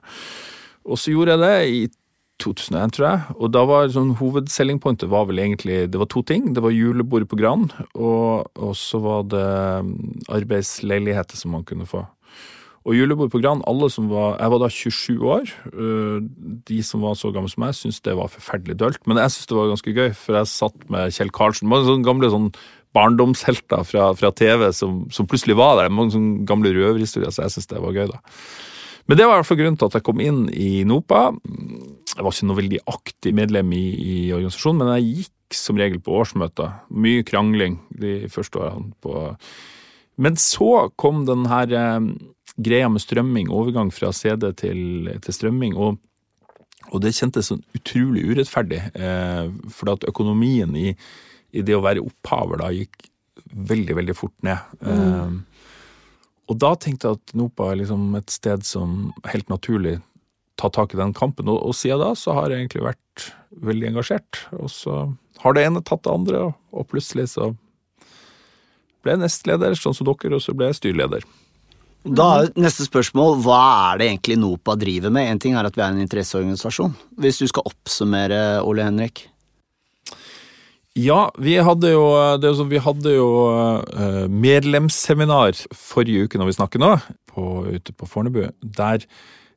Og 0.83 0.99
så 0.99 1.13
gjorde 1.13 1.35
jeg 1.35 1.43
det 1.43 1.57
i 1.73 1.83
2001, 2.43 2.95
tror 2.95 3.07
jeg. 3.07 3.35
Og 3.37 3.51
da 3.53 3.63
var 3.67 3.93
sånn 3.93 4.15
hovedselling 4.19 4.81
pointet 4.83 5.11
var 5.11 5.27
vel 5.29 5.39
egentlig 5.39 5.85
Det 5.91 6.01
var 6.01 6.09
to 6.11 6.23
ting. 6.27 6.51
Det 6.55 6.63
var 6.63 6.73
julebordet 6.75 7.29
på 7.31 7.39
Gran, 7.39 7.69
og, 7.93 8.49
og 8.57 8.73
så 8.79 8.99
var 9.03 9.29
det 9.31 9.45
um, 9.85 9.93
arbeidsleiligheter 10.33 11.39
som 11.39 11.55
man 11.55 11.65
kunne 11.67 11.87
få. 11.89 12.05
Og 12.83 12.97
julebord 12.97 13.31
på 13.31 13.39
Gran, 13.39 13.61
alle 13.69 13.87
som 13.91 14.09
var 14.11 14.35
Jeg 14.41 14.51
var 14.51 14.59
da 14.59 14.67
27 14.67 15.21
år. 15.23 15.51
øh, 15.71 16.21
De 16.67 16.83
som 16.83 17.01
var 17.01 17.15
så 17.15 17.31
gamle 17.31 17.49
som 17.49 17.63
meg, 17.63 17.75
syntes 17.77 18.01
det 18.03 18.15
var 18.17 18.27
forferdelig 18.27 18.75
dølt. 18.79 19.01
Men 19.07 19.17
jeg 19.17 19.31
syntes 19.31 19.47
det 19.47 19.57
var 19.57 19.71
ganske 19.71 19.93
gøy, 19.93 20.13
for 20.13 20.35
jeg 20.35 20.51
satt 20.51 20.89
med 20.89 21.13
Kjell 21.15 21.31
Karlsen. 21.31 21.69
Mange 21.71 21.87
sånne 21.87 22.03
gamle 22.03 22.29
sånn 22.29 22.51
barndomshelter 22.93 23.83
fra, 23.87 24.11
fra 24.13 24.31
TV 24.35 24.67
som, 24.75 25.05
som 25.11 25.27
plutselig 25.27 25.55
var 25.57 25.79
der. 25.79 25.89
Mange 25.89 26.13
sånne 26.13 26.45
gamle 26.45 26.73
røverhistorier, 26.75 27.31
så 27.33 27.45
jeg 27.47 27.55
syntes 27.55 27.71
det 27.71 27.81
var 27.81 27.95
gøy, 27.95 28.07
da. 28.11 28.19
Men 29.07 29.19
det 29.19 29.25
var 29.27 29.35
i 29.35 29.41
hvert 29.41 29.49
fall 29.49 29.59
grunnen 29.59 29.77
til 29.79 29.89
at 29.89 29.97
jeg 29.97 30.05
kom 30.07 30.21
inn 30.23 30.43
i 30.53 30.83
NOPA. 30.87 31.23
Jeg 32.13 32.23
var 32.23 32.35
ikke 32.35 32.47
noe 32.47 32.59
veldig 32.61 32.81
aktiv 32.87 33.35
medlem 33.35 33.73
i, 33.75 33.85
i 33.99 34.17
organisasjonen, 34.31 34.83
men 34.83 34.93
jeg 34.95 35.23
gikk 35.23 35.57
som 35.57 35.79
regel 35.79 35.99
på 36.03 36.15
årsmøter. 36.21 36.77
Mye 36.91 37.25
krangling 37.27 37.79
de 37.89 38.23
første 38.31 38.59
årene. 38.61 38.93
på... 39.03 39.31
Men 40.15 40.37
så 40.37 40.89
kom 40.99 41.23
den 41.25 41.47
her 41.49 41.73
eh, 41.73 41.99
greia 42.55 42.89
med 42.89 43.01
strømming, 43.01 43.49
overgang 43.53 43.91
fra 43.93 44.11
CD 44.13 44.51
til, 44.59 45.09
til 45.23 45.35
strømming, 45.35 45.77
og, 45.77 45.97
og 46.91 47.01
det 47.01 47.15
kjentes 47.17 47.49
sånn 47.49 47.63
utrolig 47.77 48.25
urettferdig. 48.29 48.81
Eh, 48.93 49.47
for 49.73 49.95
at 49.95 50.05
økonomien 50.09 50.75
i, 50.77 50.91
i 51.53 51.65
det 51.65 51.77
å 51.77 51.83
være 51.85 52.03
opphaver 52.05 52.61
da 52.61 52.69
gikk 52.75 53.09
veldig, 53.53 53.97
veldig 54.01 54.15
fort 54.17 54.35
ned. 54.45 54.77
Eh, 54.85 55.33
og 56.51 56.59
da 56.59 56.73
tenkte 56.75 57.09
jeg 57.09 57.21
at 57.21 57.37
NOPA 57.39 57.71
er 57.71 57.79
liksom 57.81 58.09
et 58.19 58.33
sted 58.33 58.65
som 58.67 59.13
helt 59.31 59.49
naturlig 59.49 59.97
tar 60.59 60.69
tak 60.75 60.93
i 60.93 60.99
den 60.99 61.15
kampen, 61.17 61.49
og, 61.49 61.61
og 61.65 61.73
siden 61.77 62.03
da 62.03 62.11
så 62.17 62.35
har 62.37 62.51
jeg 62.51 62.63
egentlig 62.63 62.85
vært 62.85 63.29
veldig 63.63 63.89
engasjert. 63.89 64.43
Og 64.59 64.69
så 64.69 64.97
har 65.41 65.55
det 65.55 65.65
ene 65.65 65.81
tatt 65.81 66.03
det 66.05 66.13
andre, 66.13 66.47
og, 66.49 66.57
og 66.75 66.89
plutselig 66.91 67.31
så 67.33 67.53
ble 69.03 69.17
nestleder, 69.21 69.75
sånn 69.77 69.95
som 69.97 70.07
dere, 70.09 70.37
og 70.37 70.43
så 70.43 70.55
ble 70.57 70.71
jeg 70.71 70.79
styreleder. 70.81 71.25
Da 72.03 72.25
er 72.41 72.49
neste 72.59 72.83
spørsmål, 72.83 73.37
hva 73.45 73.59
er 73.93 74.01
det 74.01 74.07
egentlig 74.09 74.35
NOPA 74.41 74.75
driver 74.79 75.13
med? 75.15 75.29
En 75.29 75.39
ting 75.39 75.53
er 75.55 75.67
at 75.67 75.77
vi 75.77 75.85
er 75.85 75.93
en 75.93 76.01
interesseorganisasjon. 76.03 76.97
Hvis 77.23 77.39
du 77.39 77.45
skal 77.47 77.69
oppsummere, 77.69 78.41
Ole 78.67 78.83
Henrik? 78.83 79.29
Ja, 80.99 81.31
vi 81.41 81.55
hadde 81.57 81.93
jo, 81.93 82.03
det 82.37 82.51
jo 82.51 82.57
sånn, 82.59 82.69
vi 82.69 82.81
hadde 82.83 83.13
jo 83.15 83.29
eh, 83.49 84.25
medlemsseminar 84.29 85.55
forrige 85.73 86.27
uke 86.27 86.41
når 86.41 86.51
vi 86.51 86.57
snakker 86.59 86.83
nå, 86.83 86.91
på, 87.31 87.47
ute 87.71 87.95
på 87.97 88.09
Fornebu, 88.09 88.43
der 88.61 89.07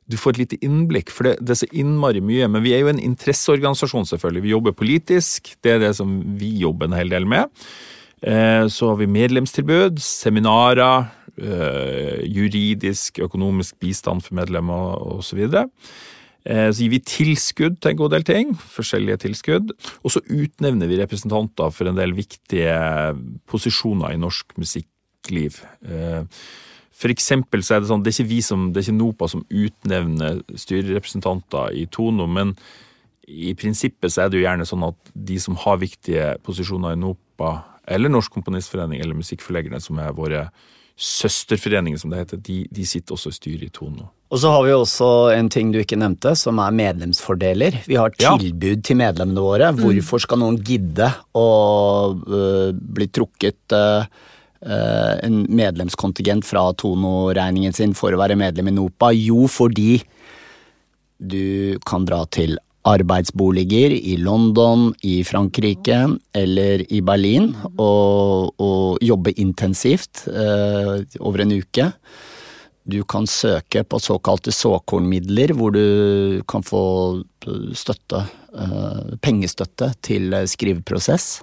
du 0.07 0.15
får 0.15 0.37
et 0.37 0.41
lite 0.45 0.57
innblikk, 0.63 1.11
for 1.11 1.27
det, 1.27 1.35
det 1.43 1.51
er 1.53 1.59
så 1.59 1.69
innmari 1.75 2.23
mye. 2.23 2.47
Men 2.49 2.63
vi 2.63 2.71
er 2.73 2.81
jo 2.85 2.93
en 2.93 3.03
interesseorganisasjon, 3.03 4.07
selvfølgelig. 4.07 4.45
Vi 4.47 4.55
jobber 4.55 4.77
politisk, 4.79 5.51
det 5.67 5.75
er 5.75 5.83
det 5.83 5.93
som 5.99 6.15
vi 6.39 6.53
jobber 6.63 6.87
en 6.87 6.95
hel 6.95 7.11
del 7.11 7.27
med. 7.27 7.51
Eh, 8.27 8.67
Så 8.67 8.89
har 8.89 8.97
vi 8.99 9.07
medlemstilbud, 9.07 10.01
seminarer, 10.03 11.07
eh, 11.37 12.25
juridisk, 12.27 13.19
økonomisk 13.19 13.79
bistand 13.79 14.23
for 14.23 14.35
medlemmer 14.35 14.99
osv. 15.17 15.39
Eh, 16.45 16.69
Så 16.71 16.83
gir 16.83 16.89
vi 16.89 16.99
tilskudd 16.99 17.79
til 17.79 17.91
en 17.91 17.97
god 17.97 18.11
del 18.11 18.23
ting, 18.23 18.53
forskjellige 18.53 19.17
tilskudd. 19.17 19.71
Og 20.03 20.11
så 20.11 20.21
utnevner 20.27 20.87
vi 20.87 20.97
representanter 20.97 21.71
for 21.71 21.87
en 21.87 21.95
del 21.95 22.13
viktige 22.13 23.15
posisjoner 23.47 24.13
i 24.13 24.17
norsk 24.17 24.57
musikkliv. 24.57 25.61
For 26.91 27.09
eksempel 27.09 27.61
så 27.61 27.75
er 27.75 27.79
det 27.81 27.89
sånn, 27.89 28.01
det 28.01 28.09
er 28.09 28.23
ikke 28.23 28.29
vi 28.29 28.41
som, 28.41 28.73
det 28.73 28.81
er 28.81 28.91
ikke 28.91 29.03
NOPA 29.03 29.29
som 29.29 29.45
utnevner 29.51 30.41
styrerepresentanter 30.55 31.75
i 31.77 31.85
Tono, 31.85 32.25
men 32.25 32.55
i 33.27 33.53
prinsippet 33.53 34.09
så 34.09 34.23
er 34.23 34.29
det 34.29 34.39
jo 34.39 34.47
gjerne 34.47 34.65
sånn 34.65 34.87
at 34.87 34.95
de 35.13 35.37
som 35.37 35.55
har 35.55 35.77
viktige 35.77 36.37
posisjoner 36.41 36.93
i 36.93 36.95
NOPA, 36.95 37.76
eller 37.87 38.11
Norsk 38.11 38.33
Komponistforening 38.35 39.01
eller 39.01 39.17
Musikkforleggerne, 39.17 39.79
som 39.83 39.99
er 40.03 40.15
våre 40.15 40.47
søsterforeninger, 40.97 41.99
som 42.01 42.09
det 42.09 42.23
heter, 42.23 42.39
de, 42.41 42.63
de 42.73 42.85
sitter 42.89 43.13
også 43.13 43.29
i 43.29 43.35
styret 43.37 43.67
i 43.67 43.73
Tono. 43.73 44.07
Og 44.33 44.41
så 44.41 44.49
har 44.51 44.63
vi 44.65 44.73
også 44.73 45.09
en 45.37 45.47
ting 45.53 45.69
du 45.71 45.77
ikke 45.79 45.99
nevnte, 45.99 46.33
som 46.35 46.57
er 46.59 46.73
medlemsfordeler. 46.75 47.77
Vi 47.87 47.95
har 47.95 48.11
Ja. 48.19 48.33
tilbud 48.35 48.83
til 48.83 48.97
medlemmene 48.97 49.43
våre. 49.43 49.69
Hvorfor 49.77 50.19
skal 50.19 50.41
noen 50.41 50.57
gidde 50.57 51.07
å 51.37 51.47
uh, 52.17 52.73
bli 52.73 53.07
trukket 53.13 53.77
uh, 53.77 54.09
uh, 54.65 55.13
en 55.23 55.45
medlemskontingent 55.47 56.43
fra 56.49 56.65
Tono-regningen 56.73 57.77
sin 57.77 57.93
for 57.93 58.11
å 58.11 58.19
være 58.19 58.35
medlem 58.35 58.67
i 58.67 58.75
NOPA? 58.75 59.13
Jo, 59.15 59.45
fordi 59.47 60.01
du 61.21 61.77
kan 61.85 62.05
dra 62.05 62.25
til 62.25 62.57
arbeidsboliger 62.87 63.93
i 63.95 64.15
London, 64.21 64.91
i 65.03 65.19
Frankrike 65.27 65.99
eller 66.37 66.83
i 66.93 67.01
Berlin 67.05 67.51
og, 67.75 68.53
og 68.63 69.03
jobbe 69.03 69.33
intensivt 69.41 70.25
eh, 70.31 71.03
over 71.19 71.43
en 71.43 71.55
uke. 71.59 71.91
Du 72.87 73.01
kan 73.03 73.27
søke 73.27 73.83
på 73.83 73.99
såkalte 73.99 74.53
såkornmidler, 74.55 75.51
hvor 75.57 75.73
du 75.75 76.39
kan 76.47 76.63
få 76.63 76.83
støtte, 77.75 78.23
eh, 78.55 79.17
pengestøtte 79.19 79.91
til 80.07 80.31
skriveprosess. 80.47 81.41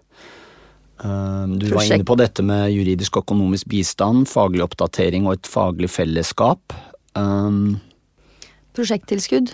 Eh, 1.04 1.46
Du 1.60 1.68
var 1.74 1.84
inne 1.84 2.06
på 2.08 2.16
dette 2.16 2.42
med 2.42 2.72
juridisk 2.72 3.18
og 3.18 3.26
økonomisk 3.26 3.68
bistand, 3.68 4.28
faglig 4.30 4.64
oppdatering 4.64 5.28
og 5.28 5.36
et 5.36 5.50
faglig 5.50 5.92
fellesskap. 5.92 6.72
Um, 7.14 7.80
Prosjekttilskudd. 8.74 9.52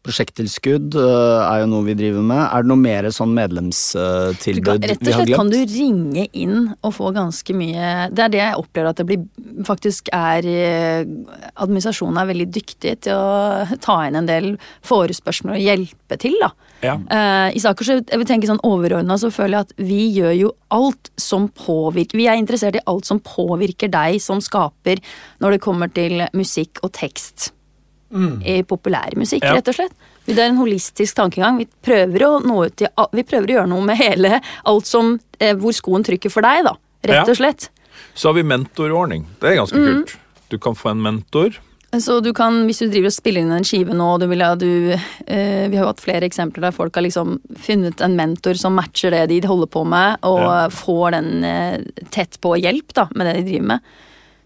Prosjekttilskudd 0.00 0.94
eh, 0.96 1.40
er 1.44 1.58
jo 1.60 1.66
noe 1.68 1.84
vi 1.84 1.94
driver 1.98 2.22
med. 2.24 2.40
Er 2.40 2.64
det 2.64 2.70
noe 2.70 2.80
mer 2.80 3.08
sånn 3.12 3.34
medlemstilbud 3.36 4.64
kan, 4.64 4.86
rett 4.88 5.02
vi 5.04 5.12
og 5.12 5.18
har 5.18 5.26
slett 5.26 5.36
kan 5.36 5.52
du 5.52 5.58
ringe 5.60 6.24
inn 6.32 6.70
og 6.80 6.94
få 6.96 7.10
ganske 7.12 7.56
mye 7.56 7.90
Det 8.08 8.24
er 8.24 8.32
det 8.32 8.40
jeg 8.40 8.62
opplever 8.62 8.94
at 8.94 9.02
det 9.02 9.06
blir 9.10 9.26
Faktisk 9.68 10.08
er 10.16 10.48
eh, 10.48 11.04
Administrasjonen 11.60 12.22
er 12.22 12.30
veldig 12.32 12.48
dyktig 12.56 12.96
til 13.04 13.20
å 13.20 13.76
ta 13.84 13.98
inn 14.08 14.16
en 14.22 14.30
del 14.30 14.54
forespørsmål 14.88 15.58
og 15.58 15.64
hjelpe 15.66 16.20
til, 16.20 16.38
da. 16.40 16.50
Ja. 16.80 16.96
Uh, 16.96 17.52
I 17.52 17.60
saker 17.60 17.84
så 17.84 17.98
jeg 18.00 18.22
vil 18.22 18.28
tenke 18.28 18.48
sånn 18.48 18.62
overordna 18.64 19.18
så 19.20 19.28
føler 19.34 19.58
jeg 19.58 19.68
at 19.68 19.74
vi 19.84 20.00
gjør 20.16 20.34
jo 20.38 20.56
alt 20.72 21.12
som 21.20 21.50
påvirker 21.52 22.16
Vi 22.16 22.30
er 22.30 22.40
interessert 22.40 22.78
i 22.80 22.86
alt 22.88 23.04
som 23.04 23.20
påvirker 23.20 23.92
deg 23.92 24.16
som 24.24 24.40
skaper 24.40 25.02
når 25.44 25.58
det 25.58 25.64
kommer 25.66 25.92
til 25.92 26.24
musikk 26.32 26.80
og 26.86 26.94
tekst. 26.96 27.50
I 28.10 28.62
populærmusikk, 28.66 29.44
Ja. 29.44 29.54
rett 29.54 29.68
og 29.68 29.74
slett. 29.74 29.92
Det 30.26 30.38
er 30.38 30.48
en 30.50 30.56
holistisk 30.58 31.14
tankegang. 31.14 31.58
Vi 31.58 31.66
prøver 31.82 32.18
å 32.26 32.40
nå 32.42 32.66
ut 32.66 32.76
til 32.76 32.88
Vi 33.12 33.22
prøver 33.22 33.46
å 33.46 33.54
gjøre 33.60 33.68
noe 33.68 33.82
med 33.86 33.96
hele 33.98 34.40
alt 34.66 34.86
som 34.86 35.18
eh, 35.38 35.54
Hvor 35.54 35.72
skoen 35.72 36.02
trykker 36.04 36.30
for 36.30 36.42
deg, 36.42 36.64
da. 36.64 36.74
Rett 37.06 37.28
og 37.28 37.36
slett. 37.36 37.68
Så 38.14 38.28
har 38.28 38.34
vi 38.34 38.42
mentorordning. 38.42 39.26
Det 39.40 39.50
er 39.52 39.56
ganske 39.62 39.76
kult. 39.78 40.16
Du 40.50 40.58
kan 40.58 40.74
få 40.74 40.90
en 40.90 41.02
mentor. 41.02 41.58
Så 41.98 42.20
du 42.22 42.32
kan, 42.32 42.66
hvis 42.66 42.78
du 42.78 42.86
driver 42.88 43.06
og 43.10 43.12
spiller 43.16 43.40
inn 43.42 43.50
en 43.50 43.64
skive 43.66 43.94
nå, 43.94 44.12
og 44.14 44.20
du 44.20 44.26
vil 44.30 44.42
ha 44.46 44.54
du 44.54 44.92
eh, 45.26 45.66
Vi 45.68 45.76
har 45.76 45.84
jo 45.84 45.88
hatt 45.90 46.00
flere 46.04 46.22
eksempler 46.28 46.68
der 46.68 46.70
folk 46.76 46.94
har 46.94 47.02
liksom 47.02 47.40
funnet 47.58 48.00
en 48.00 48.14
mentor 48.18 48.54
som 48.54 48.74
matcher 48.78 49.10
det 49.10 49.24
de 49.32 49.40
holder 49.48 49.66
på 49.66 49.82
med, 49.86 50.18
og 50.22 50.38
Ja. 50.40 50.68
får 50.68 51.10
den 51.16 51.44
eh, 51.44 51.78
tett 52.10 52.38
på 52.40 52.54
hjelp 52.60 52.92
da, 52.94 53.08
med 53.14 53.26
det 53.26 53.34
de 53.40 53.48
driver 53.50 53.66
med. 53.66 53.80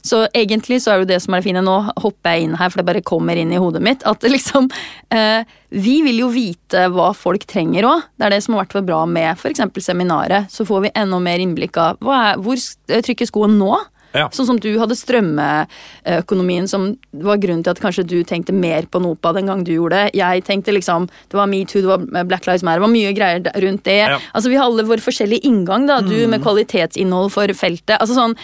Så 0.05 0.27
egentlig 0.37 0.83
så 0.85 0.93
er 0.93 1.01
det 1.01 1.07
jo 1.07 1.13
det 1.15 1.21
som 1.25 1.35
er 1.35 1.41
det 1.41 1.49
fine. 1.49 1.63
Nå 1.65 1.77
hopper 2.03 2.37
jeg 2.37 2.49
inn 2.49 2.59
her, 2.61 2.71
for 2.71 2.81
det 2.81 2.89
bare 2.91 3.05
kommer 3.07 3.41
inn 3.41 3.55
i 3.55 3.61
hodet 3.61 3.83
mitt. 3.85 4.05
At 4.05 4.25
liksom 4.35 4.69
eh, 5.15 5.47
Vi 5.73 5.97
vil 6.05 6.21
jo 6.21 6.29
vite 6.35 6.87
hva 6.93 7.13
folk 7.17 7.47
trenger 7.51 7.89
òg. 7.89 8.05
Det 8.19 8.29
er 8.29 8.37
det 8.37 8.43
som 8.45 8.59
har 8.59 8.67
vært 8.67 8.87
bra 8.87 9.01
med 9.09 9.33
f.eks. 9.39 9.65
seminaret. 9.85 10.53
Så 10.53 10.69
får 10.69 10.87
vi 10.87 10.95
enda 10.95 11.21
mer 11.23 11.43
innblikk 11.43 11.81
av 11.81 12.15
er, 12.15 12.39
hvor 12.45 12.61
trykker 13.01 13.31
skoen 13.31 13.59
nå? 13.59 13.75
Ja. 14.15 14.29
Sånn 14.31 14.47
som 14.47 14.59
du 14.63 14.69
hadde 14.79 14.95
strømmeøkonomien, 14.95 16.69
som 16.71 16.93
var 17.25 17.41
grunnen 17.43 17.65
til 17.67 17.73
at 17.75 17.81
kanskje 17.83 18.05
du 18.07 18.21
tenkte 18.27 18.55
mer 18.55 18.87
på 18.87 19.01
Nopa 19.03 19.33
den 19.35 19.51
gang 19.51 19.65
du 19.67 19.73
gjorde 19.75 20.05
det. 20.05 20.21
Jeg 20.21 20.45
tenkte 20.47 20.75
liksom 20.77 21.09
Det 21.11 21.39
var 21.39 21.51
metoo, 21.51 21.83
det 21.83 21.91
var 21.91 22.29
Black 22.29 22.47
Lives 22.47 22.63
Matter, 22.63 22.79
det 22.79 22.87
var 22.87 22.95
mye 22.95 23.15
greier 23.17 23.51
rundt 23.65 23.83
det. 23.89 23.99
Ja. 24.05 24.21
Altså 24.31 24.53
Vi 24.53 24.61
har 24.61 24.71
alle 24.71 24.87
vår 24.87 25.03
forskjellige 25.03 25.49
inngang, 25.51 25.89
da. 25.91 25.99
Du 26.05 26.15
med 26.31 26.45
kvalitetsinnhold 26.47 27.35
for 27.35 27.51
feltet. 27.59 27.99
Altså 27.99 28.15
sånn 28.15 28.39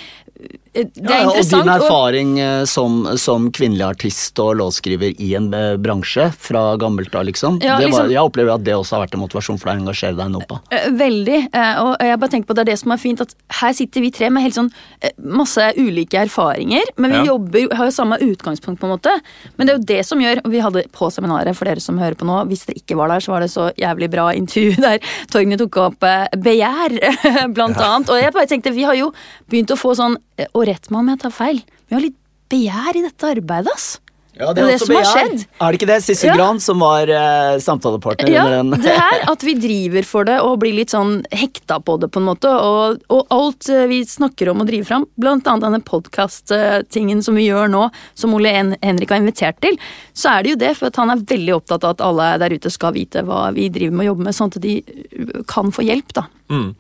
Ja, 0.73 1.25
og 1.27 1.41
din 1.51 1.69
erfaring 1.69 2.37
eh, 2.39 2.65
som, 2.71 3.01
som 3.19 3.49
kvinnelig 3.51 3.83
artist 3.89 4.39
og 4.39 4.53
låtskriver 4.61 5.17
i 5.19 5.33
en 5.35 5.49
eh, 5.57 5.73
bransje 5.83 6.29
fra 6.39 6.77
gammelt 6.79 7.15
av, 7.19 7.25
liksom. 7.27 7.57
Ja, 7.59 7.75
det 7.81 7.89
var, 7.91 8.05
liksom- 8.05 8.13
jeg 8.15 8.23
opplever 8.23 8.55
at 8.55 8.63
det 8.69 8.77
også 8.79 8.95
har 8.97 9.03
vært 9.07 9.17
en 9.19 9.23
motivasjon 9.25 9.59
for 9.59 9.71
deg 9.73 9.81
å 9.81 9.83
engasjere 9.83 10.15
deg 10.21 10.31
nå. 10.31 10.43
Eh, 10.71 10.87
Veldig. 11.01 11.41
eh, 11.53 11.81
Og 11.83 11.97
jeg 12.07 12.21
bare 12.23 12.31
tenker 12.37 12.47
på 12.53 12.55
det 12.55 12.63
er 12.63 12.71
det 12.71 12.79
som 12.79 12.93
er 12.95 13.01
fint, 13.03 13.21
at 13.21 13.35
her 13.61 13.73
sitter 13.75 14.01
vi 14.05 14.11
tre 14.15 14.31
med 14.31 14.45
helt 14.47 14.55
sånn 14.61 14.71
eh, 15.03 15.11
masse 15.19 15.73
ulike 15.77 16.21
erfaringer, 16.23 16.87
men 16.97 17.11
vi 17.11 17.19
Ja. 17.19 17.25
jobber, 17.33 17.67
har 17.75 17.91
jo 17.91 17.97
samme 17.99 18.21
utgangspunkt, 18.23 18.79
på 18.81 18.87
en 18.87 18.95
måte. 18.95 19.17
Men 19.59 19.67
det 19.67 19.75
er 19.75 19.79
jo 19.79 19.85
det 19.91 20.07
som 20.07 20.21
gjør 20.23 20.41
Vi 20.51 20.61
hadde 20.63 20.85
på 20.95 21.11
seminaret, 21.11 21.57
for 21.57 21.65
dere 21.67 21.81
som 21.83 21.99
hører 21.99 22.15
på 22.15 22.25
nå, 22.31 22.47
hvis 22.47 22.65
dere 22.67 22.79
ikke 22.79 22.97
var 22.97 23.09
der, 23.09 23.19
så 23.21 23.33
var 23.35 23.41
det 23.41 23.51
så 23.51 23.73
jævlig 23.75 24.09
bra 24.11 24.31
intervju 24.39 24.77
der 24.87 24.99
Torgny 25.31 25.59
tok 25.59 25.77
opp 25.83 26.05
eh, 26.07 26.29
begjær, 26.39 26.95
blant 27.59 27.77
annet. 27.77 28.09
Og 28.09 28.23
jeg 28.23 28.33
bare 28.33 28.47
tenkte, 28.47 28.73
vi 28.73 28.87
har 28.87 28.95
jo 28.95 29.11
begynt 29.51 29.75
å 29.75 29.79
få 29.81 29.97
sånn 29.99 30.17
eh, 30.39 30.47
Og 30.61 30.67
rett 30.69 30.91
meg 30.93 31.01
om 31.01 31.09
jeg 31.09 31.21
tar 31.23 31.33
feil, 31.33 31.63
vi 31.89 31.97
har 31.97 32.03
litt 32.05 32.17
begjær 32.53 32.99
i 32.99 33.05
dette 33.07 33.29
arbeidet, 33.33 33.73
ass. 33.73 33.95
Ja, 34.39 34.53
Det 34.55 34.63
er 34.63 34.69
det 34.71 34.79
som 34.81 34.95
har 34.95 35.05
skjedd. 35.09 35.45
Er 35.61 35.73
det 35.73 35.79
ikke 35.81 35.89
det? 35.91 35.99
Sissel 36.05 36.31
Ja. 36.31 36.37
Gran, 36.39 36.61
som 36.63 36.79
var 36.81 37.11
uh, 37.11 37.59
samtalepartner 37.61 38.31
Ja, 38.31 38.45
under 38.47 38.57
den. 38.77 38.85
det 38.85 38.95
er 38.95 39.25
at 39.33 39.43
vi 39.45 39.55
driver 39.59 40.07
for 40.07 40.29
det 40.29 40.39
og 40.41 40.61
blir 40.63 40.77
litt 40.77 40.95
sånn 40.95 41.25
hekta 41.35 41.81
på 41.83 41.99
det, 42.01 42.11
på 42.15 42.23
en 42.23 42.29
måte. 42.29 42.49
Og, 42.49 43.03
og 43.11 43.35
alt 43.35 43.69
eh, 43.69 43.87
vi 43.91 44.01
snakker 44.07 44.53
om 44.53 44.63
å 44.63 44.69
drive 44.69 44.87
fram, 44.89 45.07
blant 45.21 45.47
annet 45.51 45.67
denne 45.67 45.83
podkast-tingen 45.85 47.23
som 47.27 47.37
vi 47.39 47.49
gjør 47.49 47.71
nå, 47.73 47.89
som 48.15 48.35
Ole 48.37 48.55
Hen 48.55 48.75
Henrik 48.83 49.11
har 49.13 49.21
invitert 49.21 49.61
til, 49.65 49.79
så 50.15 50.37
er 50.37 50.45
det 50.45 50.55
jo 50.55 50.61
det, 50.63 50.75
for 50.79 50.91
at 50.91 51.01
han 51.01 51.13
er 51.13 51.25
veldig 51.27 51.57
opptatt 51.59 51.85
av 51.85 51.97
at 51.97 52.05
alle 52.05 52.31
der 52.43 52.55
ute 52.57 52.73
skal 52.73 52.95
vite 52.97 53.25
hva 53.27 53.49
vi 53.57 53.69
driver 53.73 53.97
med 53.97 54.07
og 54.07 54.13
jobber 54.13 54.31
med, 54.31 54.39
sånn 54.39 54.55
at 54.55 54.61
de 54.63 54.77
uh, 54.85 55.41
kan 55.51 55.75
få 55.75 55.85
hjelp, 55.87 56.15
da. 56.17 56.29
Mm. 56.51 56.71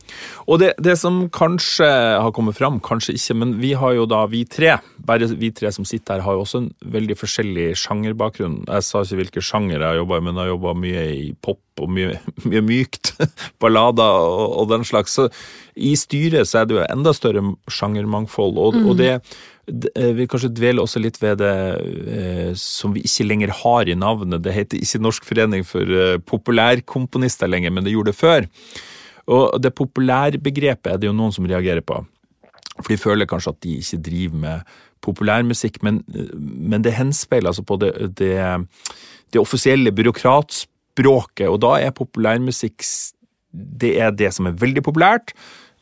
Og 0.51 0.59
det, 0.59 0.73
det 0.83 0.97
som 0.99 1.23
kanskje 1.31 1.87
har 1.87 2.33
kommet 2.35 2.59
fram, 2.59 2.81
kanskje 2.83 3.15
ikke, 3.15 3.37
men 3.39 3.53
vi 3.63 3.73
har 3.79 3.95
jo 3.95 4.07
da, 4.11 4.25
vi 4.31 4.43
tre, 4.51 4.79
bare 5.11 5.29
vi 5.35 5.51
tre 5.55 5.73
som 5.75 5.87
sitter 5.89 6.19
her, 6.19 6.25
har 6.25 6.37
jo 6.37 6.45
også 6.45 6.63
en 6.63 6.71
veldig 6.95 7.17
forskjellig 7.19 7.67
sjangerbakgrunn. 7.79 8.61
Jeg 8.69 8.87
sa 8.87 9.03
ikke 9.03 9.21
hvilke 9.21 9.45
sjanger 9.45 9.79
jeg 9.79 9.87
har 9.87 9.99
jobba 9.99 10.21
i, 10.21 10.25
men 10.27 10.37
jeg 10.37 10.47
har 10.47 10.53
jobba 10.53 10.75
mye 10.79 11.07
i 11.17 11.31
pop 11.43 11.83
og 11.83 11.95
mye, 11.97 12.19
mye 12.51 12.65
mykt. 12.67 13.15
Ballader 13.63 14.27
og, 14.27 14.45
og 14.63 14.69
den 14.73 14.87
slags. 14.87 15.17
Så 15.19 15.29
i 15.75 15.95
styret 15.99 16.51
så 16.51 16.63
er 16.63 16.69
det 16.69 16.79
jo 16.79 16.85
enda 16.87 17.15
større 17.17 17.43
sjangermangfold, 17.71 18.61
og, 18.61 18.79
og 18.85 19.01
det 19.01 19.13
eh, 19.17 20.13
vil 20.19 20.31
kanskje 20.31 20.53
dvele 20.55 20.85
også 20.85 21.03
litt 21.03 21.19
ved 21.23 21.41
det 21.43 21.57
eh, 22.19 22.53
som 22.59 22.95
vi 22.95 23.05
ikke 23.09 23.27
lenger 23.27 23.57
har 23.63 23.91
i 23.91 23.99
navnet. 23.99 24.45
Det 24.45 24.55
heter 24.55 24.83
ikke 24.83 25.03
Norsk 25.03 25.27
forening 25.27 25.67
for 25.67 25.97
eh, 25.97 26.21
populærkomponister 26.23 27.51
lenger, 27.51 27.75
men 27.75 27.87
det 27.87 27.97
gjorde 27.97 28.15
det 28.15 28.21
før. 28.21 28.49
Og 29.31 29.61
det 29.63 29.75
populærbegrepet 29.79 30.95
er 30.95 30.99
det 30.99 31.11
jo 31.11 31.17
noen 31.17 31.35
som 31.35 31.47
reagerer 31.47 31.85
på. 31.87 32.01
For 32.81 32.93
de 32.93 33.01
føler 33.01 33.29
kanskje 33.29 33.53
at 33.53 33.61
de 33.65 33.77
ikke 33.81 34.01
driver 34.09 34.41
med 34.45 34.79
populærmusikk, 35.05 35.81
men, 35.87 36.03
men 36.37 36.85
det 36.85 36.97
henspeiler 36.99 37.53
altså 37.53 37.65
på 37.67 37.79
det, 37.81 37.93
det, 38.19 38.35
det 39.33 39.41
offisielle 39.41 39.93
byråkratspråket, 39.95 41.49
og 41.49 41.61
da 41.65 41.77
er 41.81 41.97
populærmusikk 41.97 42.85
det 43.53 43.97
er 43.99 44.13
det 44.15 44.31
som 44.35 44.47
er 44.47 44.59
veldig 44.59 44.83
populært, 44.87 45.35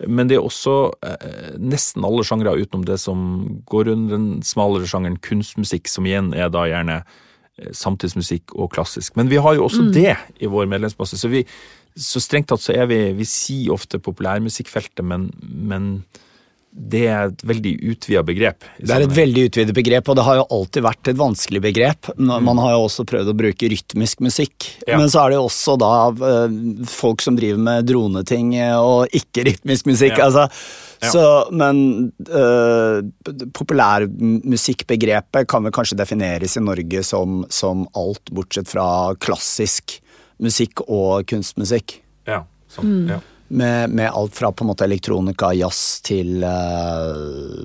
men 0.07 0.29
det 0.31 0.39
er 0.39 0.45
også 0.47 0.75
eh, 1.03 1.55
nesten 1.59 2.07
alle 2.07 2.23
sjangre 2.27 2.55
utenom 2.55 2.85
det 2.87 3.01
som 3.03 3.23
går 3.67 3.91
under 3.95 4.15
den 4.15 4.29
smalere 4.47 4.87
sjangeren 4.87 5.19
kunstmusikk, 5.25 5.91
som 5.91 6.07
igjen 6.07 6.31
er 6.39 6.53
da 6.55 6.69
gjerne 6.71 7.01
eh, 7.03 7.73
samtidsmusikk 7.75 8.55
og 8.55 8.71
klassisk. 8.77 9.17
Men 9.19 9.31
vi 9.33 9.41
har 9.43 9.59
jo 9.59 9.67
også 9.67 9.89
det 9.95 10.15
i 10.39 10.51
vår 10.51 10.71
medlemsmasse, 10.71 11.19
så, 11.19 11.31
vi, 11.33 11.43
så 11.99 12.23
strengt 12.23 12.51
tatt 12.53 12.63
så 12.63 12.77
er 12.79 12.87
vi 12.91 13.01
Vi 13.19 13.27
sier 13.27 13.75
ofte 13.75 13.99
populærmusikkfeltet, 13.99 15.03
men, 15.05 15.29
men 15.43 15.91
det 16.79 17.05
er 17.11 17.31
et 17.33 17.43
veldig 17.47 17.73
utvida 17.91 18.23
begrep. 18.27 18.67
Det 18.79 18.95
er 18.95 19.05
et 19.05 19.15
veldig 19.17 19.47
utvidet 19.49 19.75
begrep, 19.77 20.09
og 20.09 20.17
det 20.19 20.25
har 20.29 20.39
jo 20.39 20.47
alltid 20.55 20.85
vært 20.87 21.11
et 21.11 21.19
vanskelig 21.19 21.63
begrep. 21.65 22.11
Man 22.19 22.61
har 22.63 22.77
jo 22.77 22.85
også 22.87 23.05
prøvd 23.09 23.33
å 23.33 23.37
bruke 23.39 23.71
rytmisk 23.73 24.23
musikk, 24.25 24.69
Ja. 24.87 24.99
men 25.01 25.11
så 25.11 25.25
er 25.25 25.31
det 25.31 25.39
jo 25.41 25.47
også 25.49 25.77
da 25.81 25.93
eh, 26.31 26.59
folk 26.89 27.25
som 27.25 27.37
driver 27.39 27.59
med 27.59 27.89
droneting 27.91 28.55
eh, 28.57 28.77
og 28.79 29.11
ikke-rytmisk 29.11 29.89
musikk. 29.93 30.17
Ja. 30.19 30.29
altså. 30.29 30.47
Ja. 30.99 31.11
Så, 31.13 31.25
men 31.55 32.11
uh, 32.27 32.99
populærmusikkbegrepet 33.55 35.47
kan 35.47 35.63
vel 35.63 35.75
kanskje 35.75 35.99
defineres 36.01 36.57
i 36.59 36.63
Norge 36.65 37.05
som, 37.07 37.45
som 37.55 37.85
alt 37.99 38.33
bortsett 38.35 38.67
fra 38.71 39.15
klassisk 39.23 40.01
musikk 40.43 40.83
og 40.87 41.27
kunstmusikk. 41.31 42.01
Ja, 42.27 42.43
sånn, 42.75 43.07
ja. 43.15 43.21
Med, 43.49 43.91
med 43.91 44.11
alt 44.13 44.35
fra 44.37 44.51
på 44.53 44.65
en 44.65 44.69
måte 44.69 44.85
elektronika, 44.85 45.55
jazz 45.57 46.03
til 46.05 46.43
uh, 46.45 47.63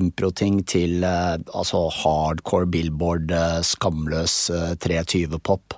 improting 0.00 0.62
til 0.64 1.04
uh, 1.04 1.36
altså 1.52 1.82
hardcore 1.92 2.70
billboard, 2.72 3.28
uh, 3.28 3.58
skamløs 3.60 4.38
uh, 4.54 4.72
320-pop. 4.80 5.76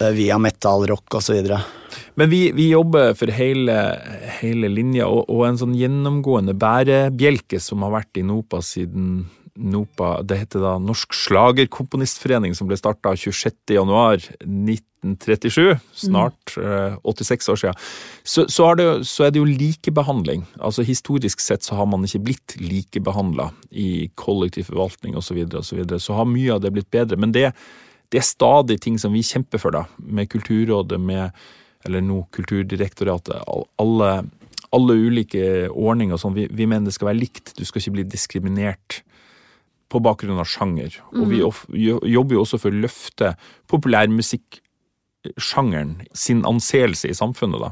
eh, 0.00 0.10
via 0.10 0.38
metal, 0.38 0.86
rock 0.86 1.14
osv. 1.14 1.48
Men 2.14 2.30
vi, 2.30 2.52
vi 2.52 2.68
jobber 2.70 3.14
for 3.14 3.32
hele, 3.34 3.76
hele 4.40 4.68
linja, 4.68 5.08
og, 5.08 5.24
og 5.32 5.46
en 5.48 5.60
sånn 5.60 5.76
gjennomgående 5.78 6.54
bærebjelke 6.58 7.60
som 7.62 7.86
har 7.86 7.96
vært 8.00 8.20
i 8.20 8.26
NOPA 8.26 8.62
siden 8.64 9.12
NOPA, 9.60 10.22
det 10.24 10.38
heter 10.40 10.62
da 10.64 10.78
Norsk 10.80 11.12
Slagerkomponistforening, 11.14 12.54
som 12.56 12.66
ble 12.68 12.76
starta 12.78 13.12
26.1.1937, 13.18 15.78
snart 16.02 16.56
mm. 16.56 16.96
86 17.04 17.48
år 17.52 17.56
siden, 17.62 17.76
så, 18.24 18.48
så, 18.48 18.74
det, 18.78 18.86
så, 19.08 19.24
er 19.26 19.30
det 19.34 19.40
jo 19.42 19.48
likebehandling. 19.48 20.40
Altså 20.58 20.82
Historisk 20.86 21.38
sett 21.44 21.62
så 21.66 21.74
har 21.78 21.86
man 21.90 22.04
ikke 22.08 22.26
blitt 22.30 22.50
likebehandla 22.60 23.46
i 23.70 24.10
kollektiv 24.18 24.64
forvaltning 24.72 25.12
osv., 25.16 25.22
så, 25.28 25.34
videre, 25.38 25.58
og 25.60 25.64
så, 25.68 25.74
videre. 25.78 25.98
så 26.00 26.12
har 26.18 26.26
mye 26.28 26.52
av 26.56 26.60
det 26.64 26.74
blitt 26.74 26.92
bedre. 26.92 27.16
Men 27.20 27.30
det, 27.36 27.46
det, 28.08 28.18
er 28.22 28.26
stadig 28.26 28.76
ting 28.80 28.96
som 29.00 29.12
vi 29.16 29.22
kjemper 29.26 29.58
for, 29.62 29.70
da, 29.76 29.82
med 29.98 30.24
Kulturrådet, 30.32 31.00
med 31.00 31.24
eller 31.88 32.00
nå 32.04 32.18
Kulturdirektoratet. 32.36 33.36
alle, 33.80 34.08
alle 34.76 34.94
ulike 34.94 35.68
ordninger 35.70 36.14
og 36.16 36.20
sånn. 36.20 36.36
Vi, 36.36 36.44
vi 36.52 36.66
mener 36.68 36.84
det 36.90 36.96
skal 36.96 37.08
være 37.12 37.22
likt, 37.22 37.46
du 37.56 37.64
skal 37.64 37.80
ikke 37.80 37.96
bli 37.98 38.04
diskriminert 38.04 39.02
på 39.90 39.98
bakgrunn 40.04 40.40
av 40.40 40.48
sjanger. 40.48 40.90
Og 41.16 41.24
vi 41.30 41.38
mm. 41.42 41.50
jobber 42.14 42.34
jo 42.36 42.42
også 42.44 42.58
for 42.62 42.70
å 42.70 42.80
løfte 42.84 43.26
populærmusikksjangeren 43.70 45.92
sin 46.14 46.40
anseelse 46.48 47.06
i 47.10 47.18
samfunnet, 47.18 47.60
da. 47.66 47.70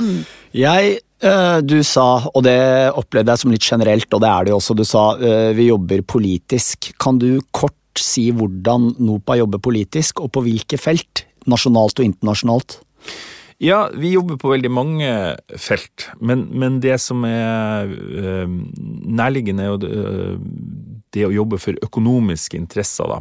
Mm. 0.00 0.20
Jeg, 0.56 1.00
eh, 1.26 1.58
du 1.66 1.82
sa, 1.86 2.06
og 2.30 2.44
det 2.46 2.60
opplevde 2.96 3.32
jeg 3.34 3.40
som 3.42 3.52
litt 3.54 3.66
generelt, 3.66 4.14
og 4.14 4.20
det 4.22 4.30
er 4.30 4.40
det 4.44 4.50
jo 4.52 4.58
også, 4.60 4.74
du 4.78 4.84
sa 4.88 5.04
eh, 5.18 5.50
vi 5.56 5.64
jobber 5.70 6.00
politisk. 6.06 6.78
Kan 7.02 7.14
du 7.22 7.30
kort 7.54 7.76
si 8.00 8.32
hvordan 8.34 8.80
NOPA 9.02 9.32
jobber 9.42 9.60
politisk, 9.62 10.12
og 10.24 10.28
på 10.36 10.40
hvilke 10.46 10.76
felt? 10.80 11.14
Nasjonalt 11.50 12.00
og 12.00 12.06
internasjonalt? 12.06 12.70
Ja, 13.60 13.90
vi 13.92 14.14
jobber 14.14 14.36
på 14.40 14.54
veldig 14.54 14.70
mange 14.72 15.36
felt, 15.60 16.08
men, 16.16 16.48
men 16.56 16.80
det 16.80 16.96
som 17.02 17.24
er 17.28 17.90
uh, 17.92 18.48
nærliggende, 18.48 19.66
er 19.66 19.68
jo 19.68 19.76
det 21.16 21.26
å 21.26 21.34
jobbe 21.34 21.58
for 21.60 21.78
økonomiske 21.84 22.58
interesser. 22.58 23.10
Da. 23.10 23.20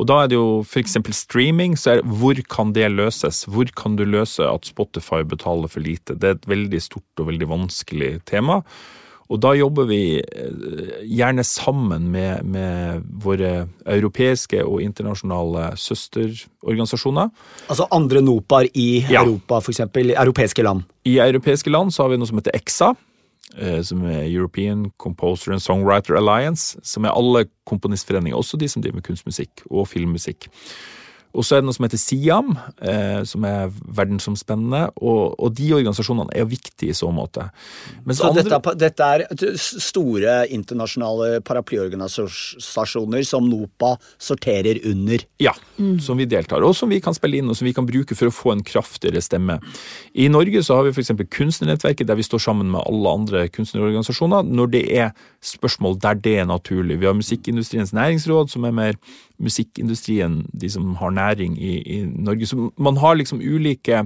Og 0.00 0.08
da 0.08 0.22
er 0.22 0.30
det 0.30 0.38
jo 0.38 0.62
f.eks. 0.64 0.96
streaming, 1.16 1.76
så 1.76 1.96
er 1.96 2.06
hvor 2.06 2.38
kan 2.52 2.72
det 2.76 2.88
løses? 2.92 3.44
Hvor 3.50 3.68
kan 3.76 3.98
du 3.98 4.06
løse 4.08 4.46
at 4.46 4.68
Spotify 4.68 5.20
betaler 5.26 5.68
for 5.68 5.84
lite? 5.84 6.16
Det 6.16 6.28
er 6.28 6.38
et 6.38 6.48
veldig 6.48 6.80
stort 6.80 7.22
og 7.22 7.28
veldig 7.32 7.50
vanskelig 7.50 8.14
tema. 8.30 8.62
Og 9.30 9.38
da 9.38 9.52
jobber 9.54 9.86
vi 9.86 10.18
eh, 10.18 11.02
gjerne 11.06 11.44
sammen 11.46 12.08
med, 12.10 12.42
med 12.50 13.04
våre 13.22 13.68
europeiske 13.86 14.64
og 14.64 14.80
internasjonale 14.82 15.68
søsterorganisasjoner. 15.78 17.30
Altså 17.70 17.86
andre 17.94 18.24
NOPAR 18.26 18.72
i 18.74 18.88
ja. 19.04 19.22
Europa, 19.22 19.60
f.eks. 19.62 19.84
Europeiske 19.94 20.66
land? 20.66 20.82
I 21.06 21.20
europeiske 21.22 21.70
land 21.70 21.94
så 21.94 22.04
har 22.04 22.14
vi 22.14 22.18
noe 22.18 22.30
som 22.30 22.40
heter 22.42 22.58
EXA. 22.58 22.90
Eh, 23.58 23.80
som 23.82 24.04
er 24.06 24.28
European 24.28 24.90
Composer 24.98 25.52
and 25.52 25.62
Songwriter 25.62 26.14
Alliance. 26.14 26.78
Som 26.82 27.04
er 27.04 27.16
alle 27.16 27.46
komponistforeninger, 27.66 28.36
også 28.36 28.56
de 28.60 28.68
som 28.68 28.82
driver 28.82 29.00
med 29.00 29.06
kunstmusikk 29.08 29.64
og 29.70 29.88
filmmusikk. 29.90 30.48
Og 31.30 31.46
så 31.46 31.56
er 31.56 31.62
det 31.62 31.68
noe 31.68 31.76
som 31.76 31.86
heter 31.86 32.00
SIAM, 32.00 32.50
eh, 32.82 33.20
som 33.28 33.44
er 33.46 33.70
verdensomspennende. 33.70 34.82
Og, 34.98 35.36
og, 35.38 35.52
de 35.54 35.68
organisasjonene 35.76 36.34
er 36.36 36.48
viktige 36.50 36.90
i 36.90 36.96
så 36.96 37.10
måte. 37.14 37.46
Mens 38.04 38.18
så 38.20 38.30
andre... 38.30 38.42
dette, 38.48 38.74
dette, 38.80 39.10
er 39.14 39.56
store 39.60 40.40
internasjonale 40.50 41.40
paraplyorganisasjoner 41.46 43.26
som 43.28 43.46
NOPA 43.46 43.94
sorterer 44.18 44.82
under? 44.90 45.22
Ja, 45.42 45.54
mm. 45.78 46.00
som 46.02 46.18
vi 46.18 46.26
deltar, 46.30 46.64
og 46.66 46.74
som 46.76 46.90
vi 46.90 47.00
kan 47.02 47.14
spille 47.16 47.40
inn 47.40 47.50
og 47.50 47.58
som 47.58 47.68
vi 47.68 47.74
kan 47.76 47.86
bruke 47.88 48.18
for 48.18 48.30
å 48.30 48.34
få 48.34 48.56
en 48.56 48.66
kraftigere 48.66 49.22
stemme. 49.22 49.60
I 50.18 50.28
Norge 50.32 50.64
så 50.66 50.78
har 50.78 50.88
vi 50.88 50.94
f.eks. 50.94 51.14
Kunstnernettverket, 51.30 52.08
der 52.10 52.18
vi 52.18 52.26
står 52.26 52.42
sammen 52.42 52.72
med 52.74 52.82
alle 52.82 53.14
andre 53.20 53.46
kunstnerorganisasjoner 53.52 54.50
når 54.50 54.74
det 54.74 54.84
er 54.98 55.14
spørsmål 55.44 55.98
der 56.02 56.18
det 56.20 56.36
er 56.42 56.48
naturlig. 56.50 56.98
Vi 57.00 57.06
har 57.08 57.16
Musikkindustriens 57.16 57.94
næringsråd, 57.96 58.50
som 58.52 58.66
er 58.66 58.74
mer 58.74 58.98
musikkindustrien, 59.40 60.44
de 60.52 60.70
som 60.70 60.94
har 61.00 61.14
næring 61.16 61.56
i, 61.58 61.74
i 61.80 61.98
Norge. 62.06 62.46
Så 62.46 62.70
man 62.78 63.00
har 63.00 63.16
liksom 63.18 63.40
ulike 63.40 64.04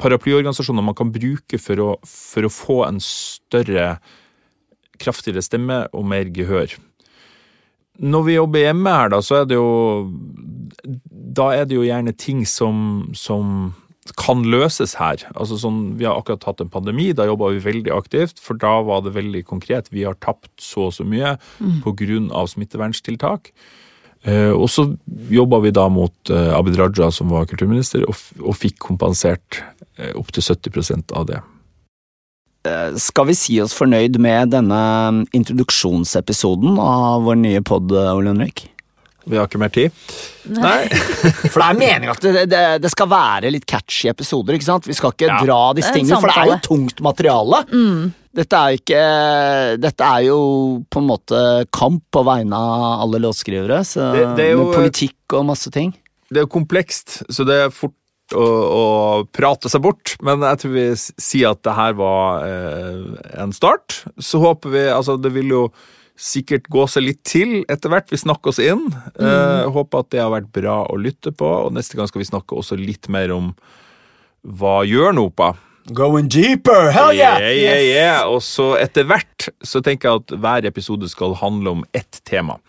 paraplyorganisasjoner 0.00 0.84
man 0.84 0.96
kan 0.96 1.12
bruke 1.12 1.60
for 1.60 1.82
å, 1.84 1.90
for 2.08 2.46
å 2.46 2.52
få 2.52 2.78
en 2.86 3.00
større, 3.04 3.98
kraftigere 5.00 5.44
stemme 5.44 5.84
og 5.96 6.06
mer 6.08 6.32
gehør. 6.32 6.76
Når 8.00 8.24
vi 8.24 8.38
jobber 8.38 8.64
hjemme 8.64 8.96
her, 8.96 9.12
da, 9.12 9.20
så 9.20 9.42
er 9.42 9.48
det 9.48 9.58
jo 9.58 9.70
Da 11.36 11.50
er 11.52 11.66
det 11.68 11.76
jo 11.76 11.84
gjerne 11.84 12.14
ting 12.16 12.46
som, 12.48 13.10
som 13.12 13.74
kan 14.16 14.42
løses 14.48 14.96
her. 14.98 15.20
Altså 15.34 15.58
sånn, 15.60 15.98
Vi 16.00 16.06
har 16.08 16.16
akkurat 16.16 16.46
hatt 16.48 16.62
en 16.64 16.72
pandemi, 16.72 17.10
da 17.12 17.28
jobba 17.28 17.52
vi 17.52 17.60
veldig 17.64 17.92
aktivt. 17.94 18.40
For 18.40 18.56
da 18.56 18.80
var 18.86 19.04
det 19.04 19.14
veldig 19.18 19.44
konkret. 19.44 19.92
Vi 19.92 20.06
har 20.06 20.16
tapt 20.16 20.52
så 20.60 20.88
og 20.88 20.96
så 20.96 21.04
mye 21.04 21.36
mm. 21.60 21.82
pga. 21.84 22.46
smitteverntiltak. 22.54 23.52
Eh, 24.28 24.52
og 24.52 24.68
så 24.68 24.84
jobba 25.32 25.62
vi 25.64 25.72
da 25.72 25.86
mot 25.92 26.32
eh, 26.32 26.50
Abid 26.56 26.76
Raja, 26.80 27.08
som 27.14 27.32
var 27.32 27.48
kulturminister, 27.48 28.04
og, 28.08 28.52
fikk 28.58 28.76
kompensert 28.90 29.62
eh, 29.96 30.12
opptil 30.18 30.44
70% 30.44 31.14
av 31.16 31.30
det. 31.30 31.40
Skal 33.00 33.30
vi 33.30 33.34
si 33.38 33.54
oss 33.62 33.72
fornøyd 33.72 34.18
med 34.20 34.50
denne 34.52 34.80
introduksjonsepisoden 35.32 36.76
av 36.76 37.24
vår 37.24 37.38
nye 37.40 37.62
pod, 37.64 37.88
Ole 37.88 38.34
Henrik? 38.34 38.66
Vi 39.24 39.36
har 39.36 39.48
ikke 39.48 39.60
mer 39.60 39.72
tid. 39.74 39.92
Nei. 40.56 40.86
for 41.52 41.58
det 41.60 41.66
er 41.66 41.78
meningen 41.78 42.12
at 42.12 42.24
det, 42.24 42.46
det, 42.50 42.62
det, 42.84 42.92
skal 42.92 43.10
være 43.10 43.52
litt 43.52 43.66
catchy 43.68 44.08
episoder. 44.10 44.56
ikke 44.56 44.68
sant? 44.68 44.88
Vi 44.88 44.96
skal 44.96 45.14
ikke 45.14 45.28
ja. 45.28 45.38
dra 45.44 45.60
disse 45.76 45.92
tingene, 45.94 46.20
for 46.22 46.32
det 46.32 46.40
er 46.40 46.52
jo 46.54 46.58
tungt 46.66 47.04
materiale. 47.04 47.62
Mm. 47.70 48.10
Dette 48.40 48.58
er 48.58 48.76
ikke 48.78 48.98
Dette 49.82 50.06
er 50.06 50.26
jo 50.28 50.40
på 50.86 51.00
en 51.02 51.08
måte 51.08 51.40
kamp 51.74 52.04
på 52.14 52.22
vegne 52.26 52.56
av 52.56 53.04
alle 53.06 53.22
låtskrivere. 53.26 53.82
Så, 53.86 54.12
det, 54.14 54.26
det 54.38 54.50
jo, 54.52 54.64
med 54.64 54.76
politikk 54.78 55.38
og 55.38 55.48
masse 55.50 55.72
ting. 55.74 55.92
Det 56.30 56.42
er 56.42 56.46
jo 56.46 56.52
komplekst, 56.52 57.24
så 57.26 57.46
det 57.46 57.56
er 57.64 57.72
fort 57.74 57.96
å, 58.38 58.44
å, 58.44 58.84
prate 59.34 59.70
seg 59.72 59.82
bort. 59.84 60.14
Men 60.24 60.44
jeg 60.46 60.62
tror 60.62 60.74
vi 60.76 60.86
sier 61.00 61.54
at 61.54 61.62
det 61.66 61.74
her 61.76 61.96
var 61.98 62.46
eh, 62.46 63.00
en 63.42 63.54
start. 63.54 64.04
Så 64.22 64.42
håper 64.42 64.74
vi 64.74 64.84
Altså, 64.90 65.18
det 65.20 65.34
vil 65.34 65.50
jo 65.50 65.64
sikkert 66.20 66.68
gå 66.72 66.84
seg 66.90 67.06
litt 67.06 67.22
til 67.28 67.60
etter 67.72 67.92
hvert. 67.92 68.10
Vi 68.12 68.20
snakker 68.20 68.52
oss 68.52 68.60
inn. 68.62 68.86
Mm. 69.16 69.24
Uh, 69.24 69.70
håper 69.72 70.04
at 70.04 70.12
det 70.12 70.22
har 70.22 70.32
vært 70.34 70.52
bra 70.54 70.82
å 70.90 70.98
lytte 71.00 71.32
på. 71.32 71.48
Og 71.64 71.74
neste 71.76 71.98
gang 71.98 72.10
skal 72.10 72.22
vi 72.22 72.28
snakke 72.28 72.58
også 72.58 72.78
litt 72.80 73.08
mer 73.12 73.32
om 73.34 73.54
hva 74.40 74.80
gjør 74.88 75.16
NOPA? 75.16 75.52
Going 75.96 76.28
deeper! 76.30 76.90
Hell 76.94 77.16
yeah! 77.16 77.40
yeah, 77.40 77.56
yeah, 77.56 77.82
yeah. 77.84 78.20
Og 78.28 78.44
så 78.44 78.74
etter 78.80 79.08
hvert 79.08 79.48
så 79.64 79.82
tenker 79.84 80.10
jeg 80.10 80.22
at 80.22 80.36
hver 80.44 80.68
episode 80.68 81.08
skal 81.10 81.38
handle 81.40 81.78
om 81.78 81.86
ett 81.96 82.20
tema. 82.28 82.60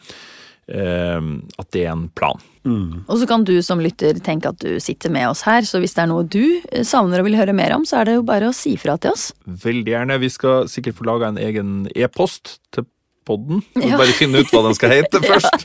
Uh, 0.72 1.44
at 1.60 1.68
det 1.76 1.86
er 1.86 1.94
en 1.94 2.08
plan. 2.16 2.40
Mm. 2.62 3.04
Og 3.10 3.18
så 3.18 3.26
kan 3.26 3.44
du 3.46 3.56
som 3.66 3.82
lytter 3.82 4.20
tenke 4.22 4.52
at 4.52 4.62
du 4.62 4.78
sitter 4.84 5.10
med 5.14 5.32
oss 5.32 5.42
her, 5.48 5.66
så 5.66 5.82
hvis 5.82 5.96
det 5.98 6.04
er 6.04 6.12
noe 6.12 6.26
du 6.30 6.62
eh, 6.70 6.86
savner 6.86 7.22
og 7.22 7.26
vil 7.26 7.40
høre 7.40 7.56
mer 7.58 7.74
om, 7.74 7.88
så 7.90 8.02
er 8.02 8.08
det 8.08 8.18
jo 8.20 8.26
bare 8.28 8.52
å 8.52 8.56
si 8.56 8.76
fra 8.80 9.00
til 9.02 9.16
oss. 9.16 9.32
Veldig 9.46 9.96
gjerne. 9.96 10.20
Vi 10.22 10.30
skal 10.30 10.70
sikkert 10.70 11.00
få 11.00 11.10
laga 11.10 11.32
en 11.32 11.42
egen 11.42 11.74
e-post 11.96 12.60
til 12.76 12.86
podden. 13.28 13.58
Ja. 13.78 13.98
Bare 14.00 14.14
finne 14.18 14.38
ut 14.42 14.50
hva 14.54 14.62
den 14.68 14.76
skal 14.78 14.90
hete 14.96 15.18
først. 15.32 15.60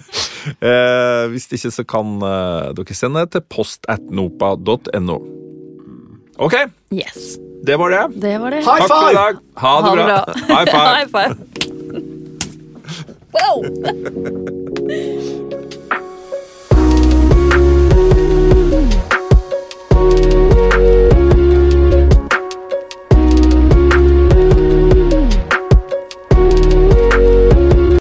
eh, 0.70 1.22
hvis 1.32 1.46
ikke 1.56 1.70
så 1.74 1.82
kan 1.88 2.06
eh, 2.22 2.66
dere 2.78 2.94
sende 2.96 3.22
til 3.32 3.42
postatnopa.no. 3.50 5.16
Ok. 6.40 6.54
Yes. 6.94 7.18
Det 7.66 7.76
var 7.76 7.88
det. 7.92 8.04
Det 8.22 8.36
var 8.40 8.50
det. 8.56 8.60
High 8.64 8.80
Takk 8.80 8.88
for 8.88 9.10
i 9.10 9.14
dag. 9.18 9.34
Ha 9.60 9.72
det, 9.76 9.84
ha 9.84 9.90
det 9.90 9.96
bra. 9.96 10.04
bra. 10.06 10.20
High 10.48 10.68
five. 10.70 10.88
High 10.96 11.08
five. 11.12 11.32
wow! 13.36 13.56